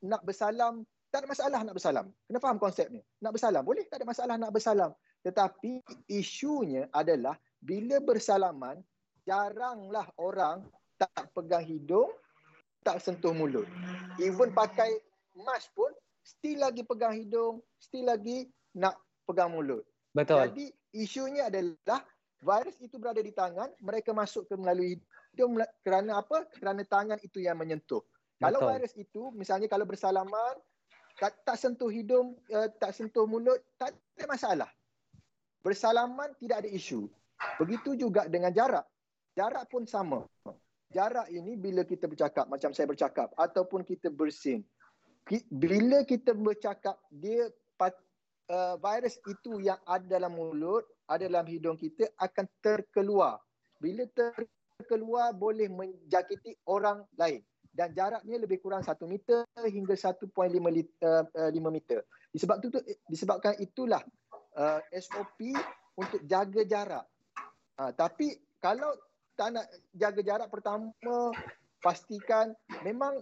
nak 0.00 0.24
bersalam 0.24 0.84
tak 1.12 1.26
ada 1.26 1.28
masalah 1.28 1.60
nak 1.60 1.74
bersalam. 1.76 2.06
Kena 2.24 2.38
faham 2.40 2.58
konsep 2.62 2.86
ni. 2.88 3.02
Nak 3.20 3.32
bersalam 3.36 3.62
boleh 3.66 3.84
tak 3.90 4.00
ada 4.00 4.06
masalah 4.08 4.34
nak 4.40 4.52
bersalam. 4.54 4.90
Tetapi 5.20 5.84
isunya 6.08 6.88
adalah 6.96 7.36
bila 7.60 8.00
bersalaman 8.00 8.80
jaranglah 9.28 10.08
orang 10.16 10.64
tak 10.96 11.28
pegang 11.36 11.64
hidung 11.64 12.08
tak 12.84 13.00
sentuh 13.00 13.32
mulut. 13.36 13.68
Even 14.20 14.52
pakai 14.52 14.88
mask 15.36 15.72
pun 15.76 15.90
still 16.24 16.60
lagi 16.60 16.84
pegang 16.84 17.16
hidung, 17.16 17.60
still 17.80 18.08
lagi 18.08 18.48
nak 18.76 18.96
pegang 19.28 19.52
mulut. 19.52 19.84
Betul. 20.12 20.50
Jadi 20.50 20.66
isunya 20.96 21.48
adalah 21.48 22.02
virus 22.40 22.80
itu 22.80 22.96
berada 22.96 23.20
di 23.20 23.30
tangan, 23.30 23.68
mereka 23.84 24.16
masuk 24.16 24.48
ke 24.48 24.54
melalui 24.56 24.96
hidung 25.32 25.60
kerana 25.84 26.24
apa? 26.24 26.48
Kerana 26.56 26.82
tangan 26.84 27.18
itu 27.20 27.44
yang 27.44 27.60
menyentuh. 27.60 28.00
Betul. 28.40 28.44
Kalau 28.48 28.60
virus 28.72 28.94
itu 28.96 29.22
misalnya 29.36 29.68
kalau 29.68 29.84
bersalaman 29.84 30.56
tak, 31.20 31.36
tak 31.44 31.60
sentuh 31.60 31.92
hidung, 31.92 32.32
uh, 32.48 32.68
tak 32.80 32.96
sentuh 32.96 33.28
mulut, 33.28 33.60
tak 33.76 33.92
ada 34.16 34.24
masalah. 34.24 34.70
Bersalaman 35.60 36.32
tidak 36.40 36.64
ada 36.64 36.70
isu. 36.72 37.04
Begitu 37.60 37.92
juga 37.92 38.24
dengan 38.24 38.48
jarak. 38.52 38.88
Jarak 39.36 39.68
pun 39.68 39.84
sama 39.84 40.24
jarak 40.90 41.30
ini 41.30 41.54
bila 41.54 41.86
kita 41.86 42.10
bercakap 42.10 42.50
macam 42.50 42.74
saya 42.74 42.90
bercakap 42.90 43.30
ataupun 43.38 43.86
kita 43.86 44.10
bersin. 44.10 44.66
Bila 45.46 46.02
kita 46.02 46.34
bercakap 46.34 46.98
dia 47.14 47.46
uh, 48.50 48.74
virus 48.82 49.14
itu 49.30 49.62
yang 49.62 49.78
ada 49.86 50.18
dalam 50.18 50.34
mulut 50.34 50.82
ada 51.06 51.26
dalam 51.26 51.46
hidung 51.46 51.78
kita 51.78 52.10
akan 52.18 52.46
terkeluar. 52.58 53.38
Bila 53.78 54.06
terkeluar 54.10 55.30
boleh 55.34 55.70
menjakiti 55.70 56.58
orang 56.66 57.06
lain. 57.18 57.42
Dan 57.70 57.94
jaraknya 57.94 58.34
lebih 58.34 58.58
kurang 58.58 58.82
1 58.82 58.98
meter 59.06 59.46
hingga 59.62 59.94
1.5 59.94 60.26
uh, 60.26 61.22
uh, 61.22 61.70
meter. 61.70 62.02
Disebab 62.34 62.58
itu 62.66 62.82
disebabkan 63.06 63.54
itulah 63.62 64.02
uh, 64.58 64.82
SOP 64.90 65.54
untuk 65.94 66.18
jaga 66.26 66.66
jarak. 66.66 67.06
Uh, 67.78 67.94
tapi 67.94 68.42
kalau 68.58 68.90
tak 69.40 69.56
nak 69.56 69.64
jaga 69.96 70.20
jarak 70.20 70.48
pertama 70.52 70.92
pastikan 71.80 72.52
memang 72.84 73.16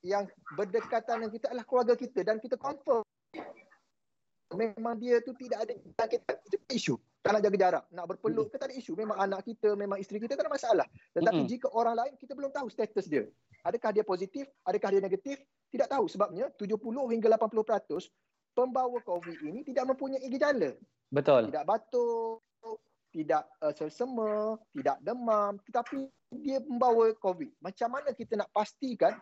yang 0.00 0.24
berdekatan 0.56 1.20
dengan 1.20 1.32
kita 1.36 1.52
adalah 1.52 1.68
keluarga 1.68 1.92
kita 2.00 2.24
dan 2.24 2.40
kita 2.40 2.56
confirm 2.56 3.04
memang 4.56 4.96
dia 4.96 5.20
tu 5.20 5.36
tidak 5.36 5.68
ada 5.68 5.76
jangkitan 5.76 6.36
itu 6.48 6.56
isu 6.72 6.96
tak 7.20 7.36
nak 7.36 7.42
jaga 7.44 7.56
jarak, 7.60 7.84
nak 7.92 8.06
berpeluk 8.08 8.48
ke 8.48 8.56
tak 8.56 8.72
ada 8.72 8.80
isu. 8.80 8.96
Memang 8.96 9.20
anak 9.20 9.44
kita, 9.44 9.76
memang 9.76 10.00
isteri 10.00 10.24
kita 10.24 10.40
tak 10.40 10.48
ada 10.48 10.52
masalah. 10.56 10.88
Tetapi 11.12 11.44
Mm-mm. 11.44 11.52
jika 11.52 11.68
orang 11.76 11.92
lain, 11.92 12.16
kita 12.16 12.32
belum 12.32 12.48
tahu 12.48 12.72
status 12.72 13.12
dia. 13.12 13.28
Adakah 13.60 13.92
dia 13.92 14.00
positif, 14.00 14.48
adakah 14.64 14.88
dia 14.88 15.04
negatif, 15.04 15.36
tidak 15.68 15.92
tahu. 15.92 16.08
Sebabnya 16.08 16.48
70 16.56 16.80
hingga 16.80 17.28
80% 17.36 18.08
pembawa 18.56 18.98
COVID 19.04 19.36
ini 19.44 19.60
tidak 19.68 19.92
mempunyai 19.92 20.24
gejala. 20.32 20.72
Betul. 21.12 21.52
Tidak 21.52 21.64
batuk, 21.68 22.40
tidak 23.10 23.46
uh, 23.62 23.74
selsema, 23.74 24.58
tidak 24.74 24.96
demam. 25.02 25.58
Tetapi 25.66 26.06
dia 26.42 26.62
membawa 26.62 27.10
COVID. 27.18 27.50
Macam 27.58 27.88
mana 27.90 28.14
kita 28.14 28.38
nak 28.38 28.50
pastikan 28.54 29.14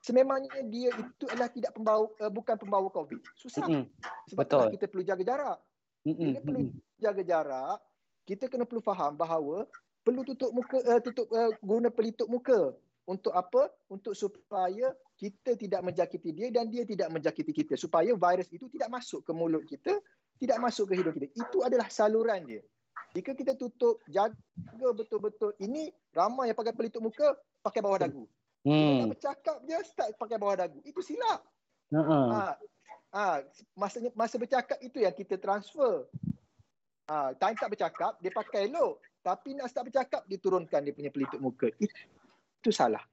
sememangnya 0.00 0.64
dia 0.70 0.90
itu 0.94 1.24
adalah 1.28 1.50
tidak 1.52 1.72
pembawa, 1.76 2.06
uh, 2.22 2.32
bukan 2.32 2.56
pembawa 2.56 2.88
COVID. 2.88 3.20
Susah. 3.36 3.66
Mm-mm. 3.66 3.84
Sebab 4.32 4.44
betul. 4.46 4.58
itulah 4.58 4.72
kita 4.72 4.86
perlu 4.88 5.04
jaga 5.04 5.22
jarak. 5.26 5.58
Mm-mm. 6.04 6.18
Bila 6.30 6.38
perlu 6.40 6.60
jaga 7.00 7.22
jarak, 7.22 7.78
kita 8.24 8.44
kena 8.48 8.64
perlu 8.64 8.80
faham 8.80 9.12
bahawa 9.18 9.68
perlu 10.04 10.20
tutup 10.24 10.52
muka 10.52 10.78
uh, 10.84 11.00
tutup 11.00 11.26
uh, 11.32 11.52
guna 11.60 11.88
pelitup 11.92 12.30
muka. 12.30 12.72
Untuk 13.04 13.36
apa? 13.36 13.68
Untuk 13.92 14.16
supaya 14.16 14.96
kita 15.20 15.60
tidak 15.60 15.84
menjakiti 15.84 16.32
dia 16.32 16.48
dan 16.48 16.72
dia 16.72 16.88
tidak 16.88 17.12
menjakiti 17.12 17.52
kita. 17.52 17.76
Supaya 17.76 18.16
virus 18.16 18.48
itu 18.48 18.64
tidak 18.72 18.88
masuk 18.88 19.20
ke 19.20 19.32
mulut 19.36 19.60
kita, 19.68 19.92
tidak 20.40 20.58
masuk 20.64 20.88
ke 20.88 20.96
hidung 20.96 21.12
kita. 21.12 21.28
Itu 21.36 21.60
adalah 21.60 21.92
saluran 21.92 22.48
dia. 22.48 22.64
Jika 23.14 23.30
kita 23.30 23.54
tutup, 23.54 24.02
jaga 24.10 24.34
betul-betul. 24.90 25.54
Ini 25.62 25.94
ramai 26.10 26.50
yang 26.50 26.58
pakai 26.58 26.74
pelitup 26.74 27.06
muka, 27.06 27.38
pakai 27.62 27.78
bawah 27.78 28.02
dagu. 28.02 28.26
Kita 28.64 28.74
tak 28.74 28.90
Hmm. 29.06 29.12
bercakap 29.14 29.56
je, 29.62 29.78
start 29.86 30.10
pakai 30.18 30.36
bawah 30.40 30.56
dagu. 30.58 30.82
Itu 30.82 30.98
silap. 30.98 31.46
Uh-uh. 31.94 32.26
Ha, 32.34 32.58
ha, 33.14 33.24
masanya 33.78 34.10
masa 34.18 34.34
bercakap 34.34 34.80
itu 34.82 34.98
yang 34.98 35.14
kita 35.14 35.38
transfer. 35.38 36.10
Ha, 37.06 37.36
time 37.38 37.54
tak 37.54 37.70
bercakap, 37.70 38.18
dia 38.18 38.32
pakai 38.34 38.66
elok. 38.66 38.98
Tapi 39.22 39.54
nak 39.54 39.70
start 39.70 39.92
bercakap, 39.92 40.26
dia 40.26 40.38
turunkan 40.40 40.80
dia 40.82 40.96
punya 40.96 41.12
pelitup 41.14 41.38
muka. 41.38 41.70
Itu, 41.78 41.94
itu 42.64 42.70
salah. 42.74 43.04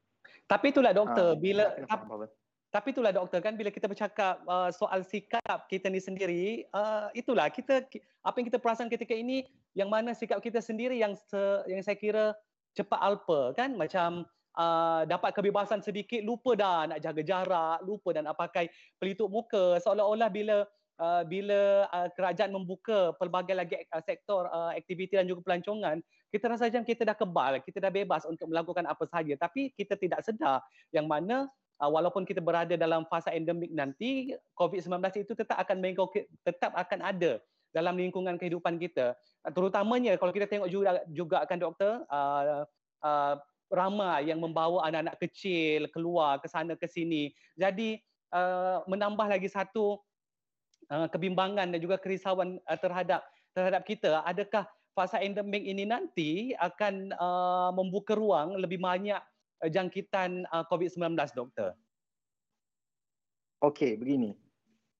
Tapi 0.49 0.73
itulah 0.73 0.97
doktor, 0.97 1.35
Ha, 1.35 1.39
bila 1.39 1.77
kita 1.77 1.95
bahawa- 2.09 2.31
tapi 2.71 2.95
itulah 2.95 3.11
doktor 3.11 3.43
kan 3.43 3.59
bila 3.59 3.67
kita 3.67 3.91
bercakap 3.91 4.39
uh, 4.47 4.71
soal 4.71 5.03
sikap 5.03 5.67
kita 5.67 5.91
ni 5.91 5.99
sendiri, 5.99 6.63
uh, 6.71 7.11
itulah 7.11 7.51
kita 7.51 7.83
ki- 7.91 7.99
apa 8.23 8.35
yang 8.39 8.47
kita 8.47 8.63
perasan 8.63 8.87
ketika 8.87 9.11
ini 9.11 9.43
yang 9.75 9.91
mana 9.91 10.15
sikap 10.15 10.39
kita 10.39 10.63
sendiri 10.63 10.95
yang 10.95 11.19
se, 11.19 11.39
yang 11.67 11.83
saya 11.83 11.99
kira 11.99 12.25
cepat 12.71 12.99
alpa 13.03 13.51
kan? 13.59 13.75
Macam 13.75 14.23
uh, 14.55 15.03
dapat 15.03 15.35
kebebasan 15.35 15.83
sedikit 15.83 16.23
lupa 16.23 16.55
dah 16.55 16.87
nak 16.87 17.03
jaga 17.03 17.19
jarak, 17.19 17.83
lupa 17.83 18.15
dan 18.15 18.23
nak 18.31 18.39
pakai 18.39 18.71
pelitup 18.95 19.27
muka. 19.27 19.75
Seolah-olah 19.83 20.31
bila 20.31 20.63
uh, 21.03 21.23
bila 21.27 21.91
uh, 21.91 22.07
kerajaan 22.15 22.55
membuka 22.55 23.11
pelbagai 23.19 23.51
lagi 23.51 23.75
uh, 23.91 23.99
sektor 23.99 24.47
uh, 24.47 24.71
aktiviti 24.71 25.19
dan 25.19 25.27
juga 25.27 25.43
pelancongan, 25.43 25.99
kita 26.31 26.47
rasa 26.47 26.71
macam 26.71 26.87
kita 26.87 27.03
dah 27.03 27.19
kebal, 27.19 27.53
kita 27.67 27.83
dah 27.83 27.91
bebas 27.91 28.23
untuk 28.23 28.47
melakukan 28.47 28.87
apa 28.87 29.03
sahaja. 29.11 29.35
Tapi 29.35 29.75
kita 29.75 29.99
tidak 29.99 30.23
sedar 30.23 30.63
yang 30.95 31.11
mana 31.11 31.51
uh, 31.81 31.89
walaupun 31.89 32.23
kita 32.23 32.39
berada 32.39 32.77
dalam 32.77 33.03
fasa 33.09 33.33
endemik 33.33 33.73
nanti 33.73 34.37
COVID-19 34.53 35.25
itu 35.25 35.33
tetap 35.33 35.57
akan 35.57 35.81
tetap 36.45 36.71
akan 36.77 36.99
ada 37.01 37.41
dalam 37.73 37.97
lingkungan 37.97 38.37
kehidupan 38.37 38.77
kita. 38.77 39.17
Uh, 39.41 39.51
terutamanya 39.51 40.13
kalau 40.21 40.29
kita 40.29 40.45
tengok 40.45 40.69
juga 40.69 41.01
juga 41.09 41.41
akan 41.41 41.57
doktor 41.57 42.05
uh, 42.05 42.63
uh, 43.01 43.35
ramai 43.71 44.27
yang 44.27 44.37
membawa 44.37 44.85
anak-anak 44.85 45.17
kecil 45.17 45.87
keluar 45.89 46.37
ke 46.43 46.47
sana 46.51 46.77
ke 46.77 46.85
sini. 46.85 47.31
Jadi 47.57 47.97
uh, 48.35 48.83
menambah 48.85 49.31
lagi 49.31 49.47
satu 49.47 49.97
uh, 50.91 51.07
kebimbangan 51.09 51.71
dan 51.71 51.79
juga 51.79 51.97
kerisauan 51.97 52.59
uh, 52.67 52.79
terhadap 52.79 53.23
terhadap 53.51 53.83
kita 53.83 54.23
adakah 54.23 54.63
fasa 54.91 55.23
endemik 55.23 55.63
ini 55.63 55.87
nanti 55.87 56.51
akan 56.59 57.15
uh, 57.15 57.71
membuka 57.71 58.15
ruang 58.15 58.59
lebih 58.59 58.79
banyak 58.79 59.19
jangkitan 59.69 60.47
uh, 60.49 60.65
COVID-19 60.65 61.13
doktor 61.37 61.77
Okey, 63.61 63.93
begini. 63.93 64.33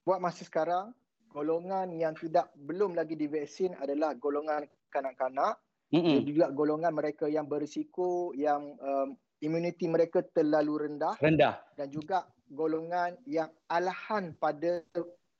Buat 0.06 0.21
masa 0.21 0.45
sekarang, 0.45 0.93
golongan 1.34 1.89
yang 1.97 2.13
tidak 2.13 2.54
belum 2.54 2.93
lagi 2.93 3.17
divaksin 3.17 3.74
adalah 3.82 4.13
golongan 4.13 4.69
kanak-kanak 4.93 5.58
dan 5.89 5.97
Mm-mm. 5.97 6.21
juga 6.30 6.45
golongan 6.54 6.93
mereka 6.93 7.26
yang 7.26 7.50
berisiko 7.50 8.32
yang 8.38 8.78
um, 8.78 9.17
imuniti 9.41 9.89
mereka 9.89 10.21
terlalu 10.21 10.88
rendah 10.88 11.17
rendah 11.19 11.58
dan 11.74 11.89
juga 11.89 12.30
golongan 12.54 13.17
yang 13.26 13.50
alahan 13.65 14.38
pada 14.38 14.86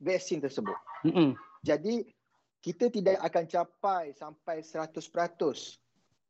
vaksin 0.02 0.42
tersebut. 0.42 0.76
Mm-mm. 1.06 1.38
Jadi 1.62 2.02
kita 2.58 2.90
tidak 2.90 3.22
akan 3.22 3.46
capai 3.46 4.18
sampai 4.18 4.66
100% 4.66 4.98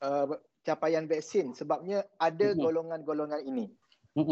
uh, 0.03 0.27
capaian 0.61 1.09
vaksin 1.09 1.53
sebabnya 1.57 2.05
ada 2.21 2.53
golongan-golongan 2.53 3.41
ini. 3.45 3.69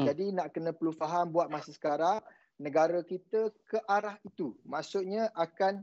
Jadi 0.06 0.36
nak 0.36 0.52
kena 0.52 0.76
perlu 0.76 0.92
faham 0.92 1.32
buat 1.32 1.48
masa 1.48 1.72
sekarang 1.72 2.20
negara 2.60 3.00
kita 3.02 3.50
ke 3.66 3.80
arah 3.88 4.20
itu. 4.28 4.52
Maksudnya 4.68 5.32
akan 5.34 5.82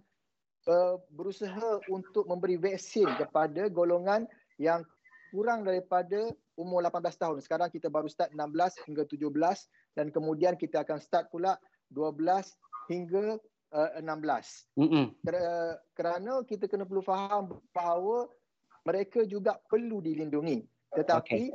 uh, 0.68 1.00
berusaha 1.16 1.80
untuk 1.88 2.28
memberi 2.28 2.60
vaksin 2.60 3.08
kepada 3.16 3.72
golongan 3.72 4.28
yang 4.60 4.84
kurang 5.32 5.64
daripada 5.64 6.30
umur 6.54 6.84
18 6.84 7.02
tahun. 7.16 7.36
Sekarang 7.40 7.68
kita 7.72 7.88
baru 7.88 8.06
start 8.06 8.32
16 8.36 8.86
hingga 8.86 9.04
17 9.08 9.32
dan 9.96 10.06
kemudian 10.12 10.54
kita 10.54 10.84
akan 10.84 11.00
start 11.00 11.32
pula 11.32 11.56
12 11.90 12.20
hingga 12.92 13.40
uh, 13.72 13.90
16. 13.98 14.76
Mm-mm. 14.76 15.06
Ker- 15.24 15.78
kerana 15.96 16.44
kita 16.44 16.68
kena 16.68 16.84
perlu 16.84 17.02
faham 17.02 17.56
bahawa 17.72 18.28
mereka 18.86 19.26
juga 19.26 19.58
perlu 19.66 19.98
dilindungi. 19.98 20.62
Tetapi 20.94 21.50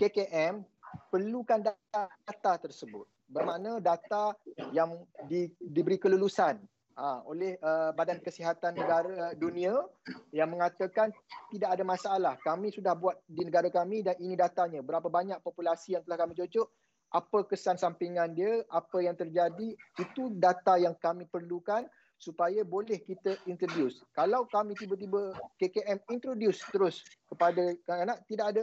KKM 0.00 0.64
perlukan 1.12 1.60
data 1.60 2.52
tersebut. 2.56 3.04
Bermakna 3.28 3.82
data 3.82 4.32
yang 4.72 5.02
di, 5.26 5.50
diberi 5.58 5.98
kelulusan 6.00 6.56
ha, 6.96 7.20
oleh 7.28 7.60
uh, 7.60 7.92
Badan 7.92 8.22
Kesihatan 8.22 8.78
Negara 8.78 9.34
Dunia 9.36 9.84
yang 10.32 10.48
mengatakan 10.48 11.12
tidak 11.52 11.76
ada 11.76 11.84
masalah. 11.84 12.34
Kami 12.40 12.72
sudah 12.72 12.96
buat 12.96 13.20
di 13.28 13.44
negara 13.44 13.68
kami 13.68 14.06
dan 14.06 14.16
ini 14.22 14.38
datanya. 14.38 14.80
Berapa 14.80 15.10
banyak 15.12 15.42
populasi 15.44 15.98
yang 15.98 16.02
telah 16.06 16.22
kami 16.24 16.38
cocok, 16.38 16.66
apa 17.12 17.38
kesan 17.50 17.76
sampingan 17.76 18.32
dia, 18.32 18.62
apa 18.70 18.98
yang 19.02 19.18
terjadi, 19.18 19.74
itu 19.76 20.22
data 20.38 20.78
yang 20.80 20.96
kami 20.96 21.28
perlukan 21.28 21.86
supaya 22.16 22.64
boleh 22.64 22.96
kita 23.04 23.36
introduce. 23.44 24.00
Kalau 24.16 24.48
kami 24.48 24.72
tiba-tiba 24.74 25.36
KKM 25.60 26.00
introduce 26.08 26.64
terus 26.72 27.04
kepada 27.28 27.76
kanak-kanak, 27.84 28.18
tidak 28.28 28.46
ada 28.52 28.62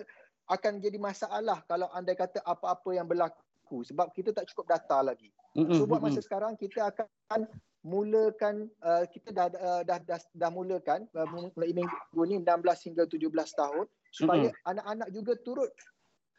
akan 0.51 0.73
jadi 0.83 0.97
masalah 0.99 1.63
kalau 1.69 1.87
anda 1.95 2.11
kata 2.17 2.43
apa-apa 2.43 2.91
yang 2.97 3.07
berlaku 3.07 3.85
sebab 3.87 4.11
kita 4.11 4.35
tak 4.35 4.49
cukup 4.51 4.75
data 4.75 4.99
lagi. 4.99 5.31
Mm-mm. 5.55 5.77
So 5.77 5.87
buat 5.87 6.03
masa 6.03 6.19
Mm-mm. 6.19 6.27
sekarang 6.27 6.53
kita 6.59 6.91
akan 6.91 7.47
mulakan 7.83 8.71
uh, 8.79 9.03
kita 9.07 9.35
dah, 9.35 9.47
uh, 9.53 9.81
dah 9.83 9.99
dah 10.03 10.19
dah 10.19 10.51
mulakan 10.51 11.03
uh, 11.15 11.27
mulai 11.27 11.71
minggu 11.75 12.21
ni 12.27 12.39
16 12.39 12.87
hingga 12.91 13.03
17 13.07 13.27
tahun 13.31 13.85
supaya 14.11 14.49
anak-anak 14.67 15.09
juga 15.11 15.33
turut 15.43 15.71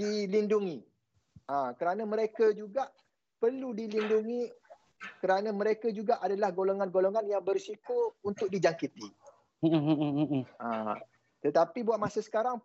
dilindungi. 0.01 0.83
Ha, 1.45 1.77
kerana 1.77 2.09
mereka 2.09 2.57
juga 2.57 2.89
perlu 3.37 3.77
dilindungi 3.77 4.49
kerana 5.19 5.51
mereka 5.55 5.89
juga 5.89 6.21
adalah 6.21 6.53
golongan-golongan 6.53 7.25
yang 7.29 7.43
berisiko 7.45 8.19
untuk 8.25 8.49
dijangkiti. 8.53 9.09
Mm-mm. 9.65 9.83
Mm-mm. 9.97 10.43
Ha, 10.61 10.99
tetapi 11.41 11.85
buat 11.85 11.97
masa 11.97 12.21
sekarang 12.21 12.61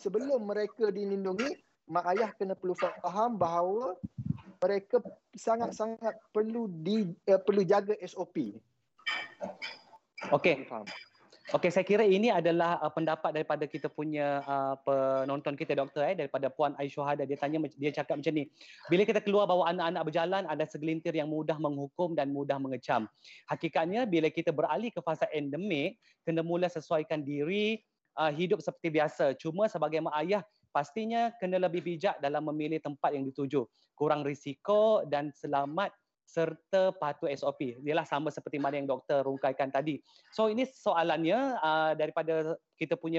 sebelum 0.00 0.44
mereka 0.44 0.88
dilindungi, 0.88 1.56
mak 1.88 2.04
ayah 2.16 2.30
kena 2.36 2.56
perlu 2.56 2.76
faham 2.76 3.36
bahawa 3.36 3.96
mereka 4.60 5.00
sangat-sangat 5.32 6.16
perlu 6.32 6.68
di 6.68 7.08
uh, 7.28 7.40
perlu 7.40 7.64
jaga 7.64 7.96
SOP. 8.04 8.60
Okey, 10.30 10.68
Faham? 10.68 10.84
Okey 11.50 11.70
saya 11.70 11.82
kira 11.82 12.06
ini 12.06 12.30
adalah 12.30 12.78
uh, 12.78 12.92
pendapat 12.92 13.34
daripada 13.34 13.66
kita 13.66 13.90
punya 13.90 14.38
uh, 14.46 14.78
penonton 14.86 15.58
kita 15.58 15.74
doktor 15.74 16.06
eh 16.06 16.14
daripada 16.14 16.46
puan 16.46 16.78
Aisyuhada 16.78 17.26
dia 17.26 17.34
tanya 17.34 17.58
dia 17.74 17.90
cakap 17.90 18.22
macam 18.22 18.34
ni. 18.34 18.46
Bila 18.86 19.02
kita 19.02 19.18
keluar 19.18 19.50
bawa 19.50 19.74
anak-anak 19.74 20.02
berjalan 20.06 20.42
ada 20.46 20.64
segelintir 20.66 21.14
yang 21.14 21.26
mudah 21.26 21.58
menghukum 21.58 22.14
dan 22.14 22.30
mudah 22.30 22.58
mengecam. 22.62 23.10
Hakikatnya 23.50 24.06
bila 24.06 24.30
kita 24.30 24.54
beralih 24.54 24.94
ke 24.94 25.02
fasa 25.02 25.26
endemik 25.34 25.98
kena 26.22 26.46
mula 26.46 26.70
sesuaikan 26.70 27.26
diri 27.26 27.82
uh, 28.14 28.30
hidup 28.30 28.62
seperti 28.62 29.02
biasa. 29.02 29.34
Cuma 29.34 29.66
sebagai 29.66 29.98
mak 30.06 30.14
ayah 30.22 30.42
pastinya 30.70 31.34
kena 31.42 31.58
lebih 31.58 31.82
bijak 31.82 32.22
dalam 32.22 32.46
memilih 32.46 32.78
tempat 32.78 33.10
yang 33.10 33.26
dituju. 33.26 33.66
Kurang 33.98 34.22
risiko 34.22 35.02
dan 35.04 35.34
selamat 35.34 35.90
serta 36.30 36.94
patuh 36.94 37.26
SOP. 37.34 37.82
Ialah 37.82 38.06
sama 38.06 38.30
seperti 38.30 38.62
mana 38.62 38.78
yang 38.78 38.86
doktor 38.86 39.26
rungkaikan 39.26 39.74
tadi. 39.74 39.98
So 40.30 40.46
ini 40.46 40.62
soalannya 40.62 41.58
uh, 41.58 41.92
daripada 41.98 42.54
kita 42.78 42.94
punya 42.94 43.18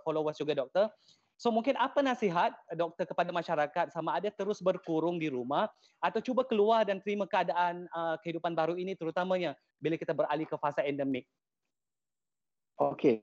followers 0.00 0.40
juga 0.40 0.56
doktor. 0.56 0.88
So 1.36 1.52
mungkin 1.52 1.76
apa 1.76 2.00
nasihat 2.00 2.56
doktor 2.72 3.04
kepada 3.04 3.28
masyarakat 3.28 3.92
sama 3.92 4.16
ada 4.16 4.32
terus 4.32 4.64
berkurung 4.64 5.20
di 5.20 5.28
rumah 5.28 5.68
atau 6.00 6.24
cuba 6.24 6.48
keluar 6.48 6.88
dan 6.88 6.96
terima 7.04 7.28
keadaan 7.28 7.84
uh, 7.92 8.16
kehidupan 8.24 8.56
baru 8.56 8.72
ini 8.80 8.96
terutamanya 8.96 9.52
bila 9.76 10.00
kita 10.00 10.16
beralih 10.16 10.48
ke 10.48 10.56
fasa 10.56 10.80
endemik. 10.80 11.28
Okey. 12.80 13.20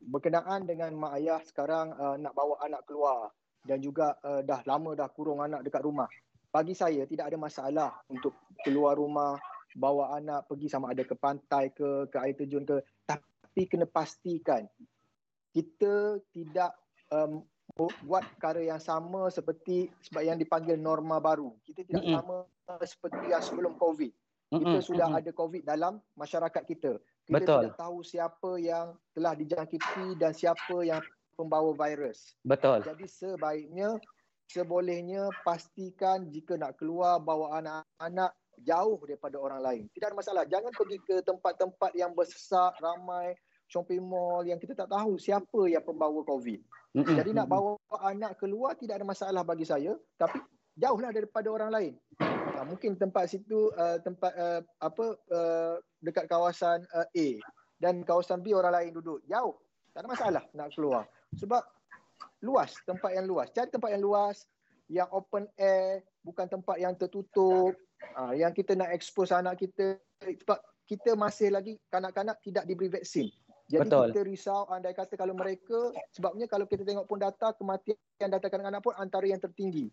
Berkenaan 0.00 0.64
dengan 0.64 0.96
mak 0.96 1.20
ayah 1.20 1.44
sekarang 1.44 1.92
uh, 1.92 2.16
nak 2.16 2.32
bawa 2.32 2.56
anak 2.64 2.88
keluar 2.88 3.28
dan 3.68 3.84
juga 3.84 4.16
uh, 4.24 4.40
dah 4.40 4.64
lama 4.64 4.96
dah 4.96 5.12
kurung 5.12 5.44
anak 5.44 5.60
dekat 5.60 5.84
rumah. 5.84 6.08
Bagi 6.48 6.72
saya 6.72 7.04
tidak 7.04 7.28
ada 7.28 7.38
masalah 7.38 7.90
untuk 8.08 8.32
keluar 8.64 8.96
rumah 8.96 9.36
bawa 9.76 10.16
anak 10.16 10.48
pergi 10.48 10.66
sama 10.72 10.96
ada 10.96 11.04
ke 11.04 11.12
pantai 11.12 11.70
ke 11.70 12.08
ke 12.08 12.16
air 12.18 12.34
terjun 12.34 12.64
ke 12.64 12.80
tapi 13.04 13.68
kena 13.68 13.84
pastikan 13.84 14.64
kita 15.52 16.22
tidak 16.32 16.72
um, 17.12 17.44
buat 18.04 18.24
perkara 18.36 18.64
yang 18.64 18.80
sama 18.82 19.30
seperti 19.30 19.92
sebab 20.02 20.22
yang 20.24 20.38
dipanggil 20.40 20.74
norma 20.74 21.22
baru. 21.22 21.54
Kita 21.62 21.84
tidak 21.86 22.02
mm-hmm. 22.04 22.18
sama 22.18 22.36
seperti 22.82 23.24
yang 23.30 23.42
sebelum 23.44 23.72
COVID. 23.78 24.12
Kita 24.48 24.64
mm-hmm. 24.64 24.82
sudah 24.82 25.06
mm-hmm. 25.12 25.28
ada 25.28 25.30
COVID 25.36 25.62
dalam 25.62 25.92
masyarakat 26.16 26.62
kita. 26.64 26.92
Kita 27.28 27.34
Betul. 27.34 27.60
tidak 27.68 27.76
tahu 27.76 27.96
siapa 28.00 28.50
yang 28.56 28.86
telah 29.12 29.36
dijangkiti 29.36 30.16
dan 30.16 30.32
siapa 30.32 30.76
yang 30.82 31.02
pembawa 31.36 31.70
virus. 31.76 32.34
Betul. 32.42 32.82
Jadi 32.82 33.04
sebaiknya 33.06 34.00
sebolehnya 34.48 35.28
pastikan 35.44 36.26
jika 36.32 36.56
nak 36.56 36.80
keluar 36.80 37.20
bawa 37.20 37.60
anak-anak 37.60 38.32
jauh 38.64 38.98
daripada 39.04 39.36
orang 39.38 39.60
lain. 39.62 39.82
Tidak 39.94 40.08
ada 40.10 40.16
masalah. 40.16 40.42
Jangan 40.48 40.72
pergi 40.74 40.98
ke 41.04 41.22
tempat-tempat 41.22 41.92
yang 41.94 42.10
bersesak, 42.16 42.74
ramai, 42.82 43.36
shopping 43.68 44.02
mall 44.02 44.42
yang 44.42 44.58
kita 44.58 44.74
tak 44.74 44.90
tahu 44.90 45.20
siapa 45.20 45.68
yang 45.68 45.84
pembawa 45.84 46.24
COVID. 46.24 46.60
Mm-hmm. 46.96 47.16
Jadi 47.20 47.30
nak 47.36 47.46
bawa 47.46 47.76
anak 48.02 48.40
keluar 48.40 48.74
tidak 48.74 48.98
ada 48.98 49.06
masalah 49.06 49.42
bagi 49.44 49.68
saya. 49.68 49.94
Tapi 50.16 50.40
jauhlah 50.74 51.12
daripada 51.12 51.48
orang 51.52 51.70
lain. 51.70 51.92
Nah, 52.58 52.64
mungkin 52.66 52.98
tempat 52.98 53.30
situ 53.30 53.70
uh, 53.78 54.02
tempat 54.02 54.32
uh, 54.34 54.60
apa 54.82 55.06
uh, 55.30 55.74
dekat 56.02 56.26
kawasan 56.26 56.82
uh, 56.90 57.06
A 57.06 57.28
dan 57.78 58.02
kawasan 58.02 58.42
B 58.42 58.50
orang 58.56 58.74
lain 58.74 58.90
duduk. 58.96 59.22
Jauh. 59.30 59.54
Tak 59.94 60.02
ada 60.02 60.08
masalah 60.10 60.42
nak 60.56 60.74
keluar. 60.74 61.06
Sebab 61.38 61.62
luas, 62.42 62.74
tempat 62.86 63.10
yang 63.14 63.26
luas. 63.26 63.50
Cari 63.50 63.68
tempat 63.70 63.90
yang 63.94 64.02
luas, 64.02 64.46
yang 64.88 65.08
open 65.12 65.46
air, 65.58 66.02
bukan 66.24 66.46
tempat 66.48 66.76
yang 66.80 66.94
tertutup. 66.94 67.74
Uh, 68.14 68.30
yang 68.30 68.54
kita 68.54 68.78
nak 68.78 68.94
expose 68.94 69.34
anak 69.34 69.58
kita 69.58 69.98
sebab 70.22 70.58
kita 70.86 71.18
masih 71.18 71.50
lagi 71.50 71.74
kanak-kanak 71.90 72.38
tidak 72.46 72.62
diberi 72.64 72.88
vaksin. 72.88 73.26
Jadi 73.68 73.84
Betul. 73.84 74.08
kita 74.14 74.20
risau 74.24 74.64
andai 74.72 74.96
kata 74.96 75.12
kalau 75.18 75.36
mereka 75.36 75.92
sebabnya 76.14 76.48
kalau 76.48 76.64
kita 76.64 76.88
tengok 76.88 77.04
pun 77.04 77.20
data 77.20 77.52
kematian 77.52 77.98
data 78.32 78.48
kanak-kanak 78.48 78.80
pun 78.80 78.94
antara 78.96 79.28
yang 79.28 79.42
tertinggi. 79.42 79.92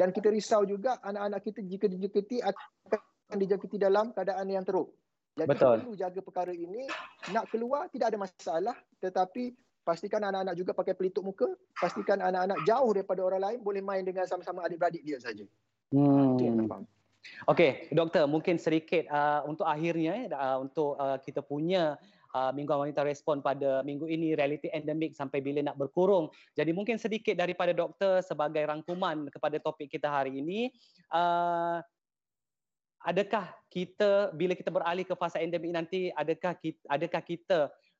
Dan 0.00 0.14
kita 0.14 0.32
risau 0.32 0.64
juga 0.64 0.96
anak-anak 1.04 1.40
kita 1.44 1.60
jika 1.60 1.86
dijangkiti 1.92 2.40
akan 2.40 3.36
dijangkiti 3.36 3.76
dalam 3.76 4.16
keadaan 4.16 4.48
yang 4.48 4.64
teruk. 4.64 4.96
Jadi 5.36 5.48
Betul. 5.52 5.76
perlu 5.84 5.94
jaga 5.98 6.20
perkara 6.24 6.52
ini. 6.56 6.88
Nak 7.36 7.52
keluar 7.52 7.92
tidak 7.92 8.16
ada 8.16 8.18
masalah 8.22 8.76
tetapi 9.02 9.52
pastikan 9.82 10.22
anak-anak 10.22 10.54
juga 10.54 10.72
pakai 10.72 10.94
pelitup 10.94 11.26
muka, 11.26 11.50
pastikan 11.78 12.22
anak-anak 12.22 12.62
jauh 12.66 12.90
daripada 12.94 13.20
orang 13.26 13.42
lain 13.42 13.58
boleh 13.62 13.82
main 13.82 14.02
dengan 14.06 14.26
sama-sama 14.26 14.62
adik-beradik 14.66 15.02
dia 15.02 15.18
saja. 15.18 15.44
Hmm. 15.92 16.38
Okey, 17.46 17.92
doktor, 17.94 18.26
mungkin 18.26 18.58
sedikit 18.58 19.06
uh, 19.06 19.46
untuk 19.46 19.62
akhirnya 19.62 20.26
uh, 20.34 20.58
untuk 20.58 20.98
uh, 20.98 21.18
kita 21.22 21.38
punya 21.38 21.94
uh, 22.34 22.50
Mingguan 22.50 22.82
Wanita 22.82 23.06
Respon 23.06 23.38
pada 23.44 23.86
minggu 23.86 24.10
ini 24.10 24.34
realiti 24.34 24.66
endemik 24.72 25.14
sampai 25.14 25.38
bila 25.38 25.62
nak 25.62 25.78
berkurung. 25.78 26.32
Jadi 26.58 26.74
mungkin 26.74 26.98
sedikit 26.98 27.38
daripada 27.38 27.70
doktor 27.70 28.24
sebagai 28.26 28.66
rangkuman 28.66 29.30
kepada 29.30 29.56
topik 29.62 29.86
kita 29.92 30.10
hari 30.10 30.42
ini. 30.42 30.72
Uh, 31.14 31.78
adakah 33.02 33.50
kita 33.70 34.30
bila 34.34 34.54
kita 34.54 34.70
beralih 34.70 35.02
ke 35.06 35.14
fasa 35.18 35.42
endemik 35.42 35.74
nanti 35.74 36.10
adakah 36.14 36.54
kita, 36.58 36.82
adakah 36.86 37.22
kita 37.22 37.58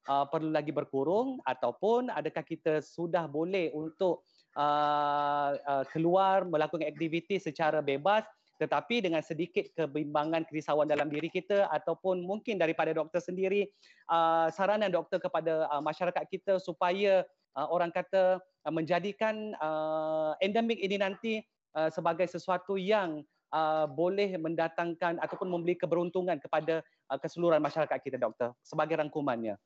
uh, 0.08 0.26
perlu 0.26 0.50
lagi 0.50 0.74
berkurung 0.74 1.38
ataupun 1.44 2.10
adakah 2.10 2.42
kita 2.42 2.80
sudah 2.82 3.28
boleh 3.28 3.70
untuk 3.74 4.26
uh, 4.56 5.54
uh, 5.58 5.84
keluar 5.90 6.46
melakukan 6.46 6.86
aktiviti 6.88 7.38
secara 7.38 7.84
bebas 7.84 8.26
tetapi 8.60 9.02
dengan 9.02 9.18
sedikit 9.26 9.66
kebimbangan 9.74 10.46
kerisauan 10.46 10.86
dalam 10.86 11.10
diri 11.10 11.26
kita 11.26 11.66
ataupun 11.66 12.22
mungkin 12.22 12.62
daripada 12.62 12.94
doktor 12.94 13.18
sendiri 13.18 13.66
uh, 14.06 14.46
saranan 14.54 14.92
doktor 14.92 15.18
kepada 15.18 15.66
uh, 15.66 15.82
masyarakat 15.82 16.22
kita 16.30 16.62
supaya 16.62 17.26
uh, 17.58 17.66
orang 17.66 17.90
kata 17.90 18.38
uh, 18.38 18.72
menjadikan 18.72 19.56
uh, 19.58 20.38
endemik 20.38 20.78
ini 20.78 20.94
nanti 20.94 21.42
uh, 21.74 21.90
sebagai 21.90 22.30
sesuatu 22.30 22.78
yang 22.78 23.26
uh, 23.50 23.90
boleh 23.90 24.38
mendatangkan 24.38 25.18
ataupun 25.18 25.50
memberi 25.50 25.74
keberuntungan 25.74 26.38
kepada 26.38 26.86
uh, 27.10 27.18
keseluruhan 27.18 27.58
masyarakat 27.58 27.98
kita 27.98 28.14
doktor 28.14 28.54
sebagai 28.62 28.94
rangkumannya. 28.98 29.58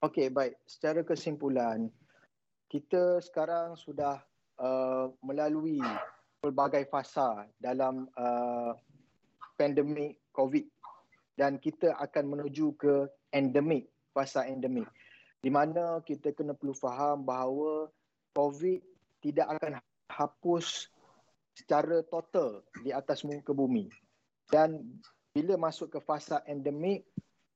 Okey 0.00 0.32
baik. 0.32 0.56
Secara 0.64 1.04
kesimpulan 1.04 1.92
kita 2.72 3.20
sekarang 3.20 3.76
sudah 3.76 4.16
uh, 4.56 5.12
melalui 5.20 5.76
pelbagai 6.40 6.88
fasa 6.88 7.44
dalam 7.60 8.08
uh, 8.16 8.72
pandemik 9.60 10.16
COVID 10.32 10.64
dan 11.36 11.60
kita 11.60 11.92
akan 12.00 12.32
menuju 12.32 12.72
ke 12.80 13.12
endemik, 13.28 13.92
fasa 14.16 14.48
endemik. 14.48 14.88
Di 15.44 15.52
mana 15.52 16.00
kita 16.00 16.32
kena 16.32 16.56
perlu 16.56 16.72
faham 16.72 17.20
bahawa 17.20 17.92
COVID 18.32 18.80
tidak 19.20 19.52
akan 19.60 19.84
hapus 20.08 20.88
secara 21.52 22.00
total 22.08 22.64
di 22.80 22.88
atas 22.88 23.20
muka 23.20 23.52
bumi. 23.52 23.92
Dan 24.48 24.80
bila 25.36 25.60
masuk 25.60 25.92
ke 25.92 26.00
fasa 26.00 26.40
endemik 26.48 27.04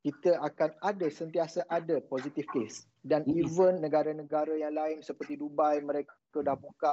kita 0.04 0.36
akan 0.44 0.70
ada 0.84 1.08
sentiasa 1.08 1.64
ada 1.72 1.96
positif 2.04 2.44
case 2.52 2.84
dan 3.00 3.24
even 3.24 3.80
negara-negara 3.80 4.52
yang 4.52 4.76
lain 4.76 5.00
seperti 5.00 5.40
Dubai 5.40 5.80
mereka 5.80 6.12
dah 6.44 6.52
buka 6.52 6.92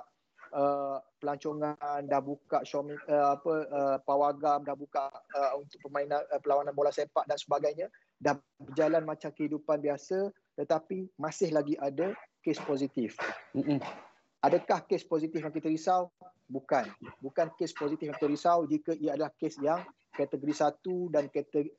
uh, 0.55 1.03
pelancongan 1.19 1.75
dah 2.07 2.21
buka 2.23 2.63
Xiaomi 2.63 2.95
uh, 3.11 3.35
apa 3.35 3.53
uh, 3.67 3.97
pawagam 4.07 4.63
dah 4.63 4.79
buka 4.79 5.11
uh, 5.11 5.59
untuk 5.59 5.83
permainan 5.83 6.23
uh, 6.31 6.39
perlawanan 6.39 6.71
bola 6.71 6.87
sepak 6.87 7.27
dan 7.27 7.35
sebagainya 7.35 7.91
dah 8.23 8.39
berjalan 8.63 9.03
macam 9.03 9.35
kehidupan 9.35 9.83
biasa 9.83 10.31
tetapi 10.55 11.11
masih 11.19 11.51
lagi 11.51 11.75
ada 11.83 12.15
kes 12.43 12.63
positif. 12.63 13.19
Mm-mm. 13.51 13.83
Adakah 14.41 14.87
kes 14.89 15.05
positif 15.05 15.43
yang 15.43 15.53
kita 15.53 15.69
risau? 15.69 16.09
Bukan. 16.49 16.89
Bukan 17.21 17.53
kes 17.55 17.71
positif 17.77 18.09
yang 18.09 18.17
kita 18.17 18.29
risau 18.29 18.65
jika 18.65 18.95
ia 18.97 19.13
adalah 19.13 19.31
kes 19.37 19.61
yang 19.61 19.83
kategori 20.21 20.53
satu 20.53 21.09
dan 21.09 21.27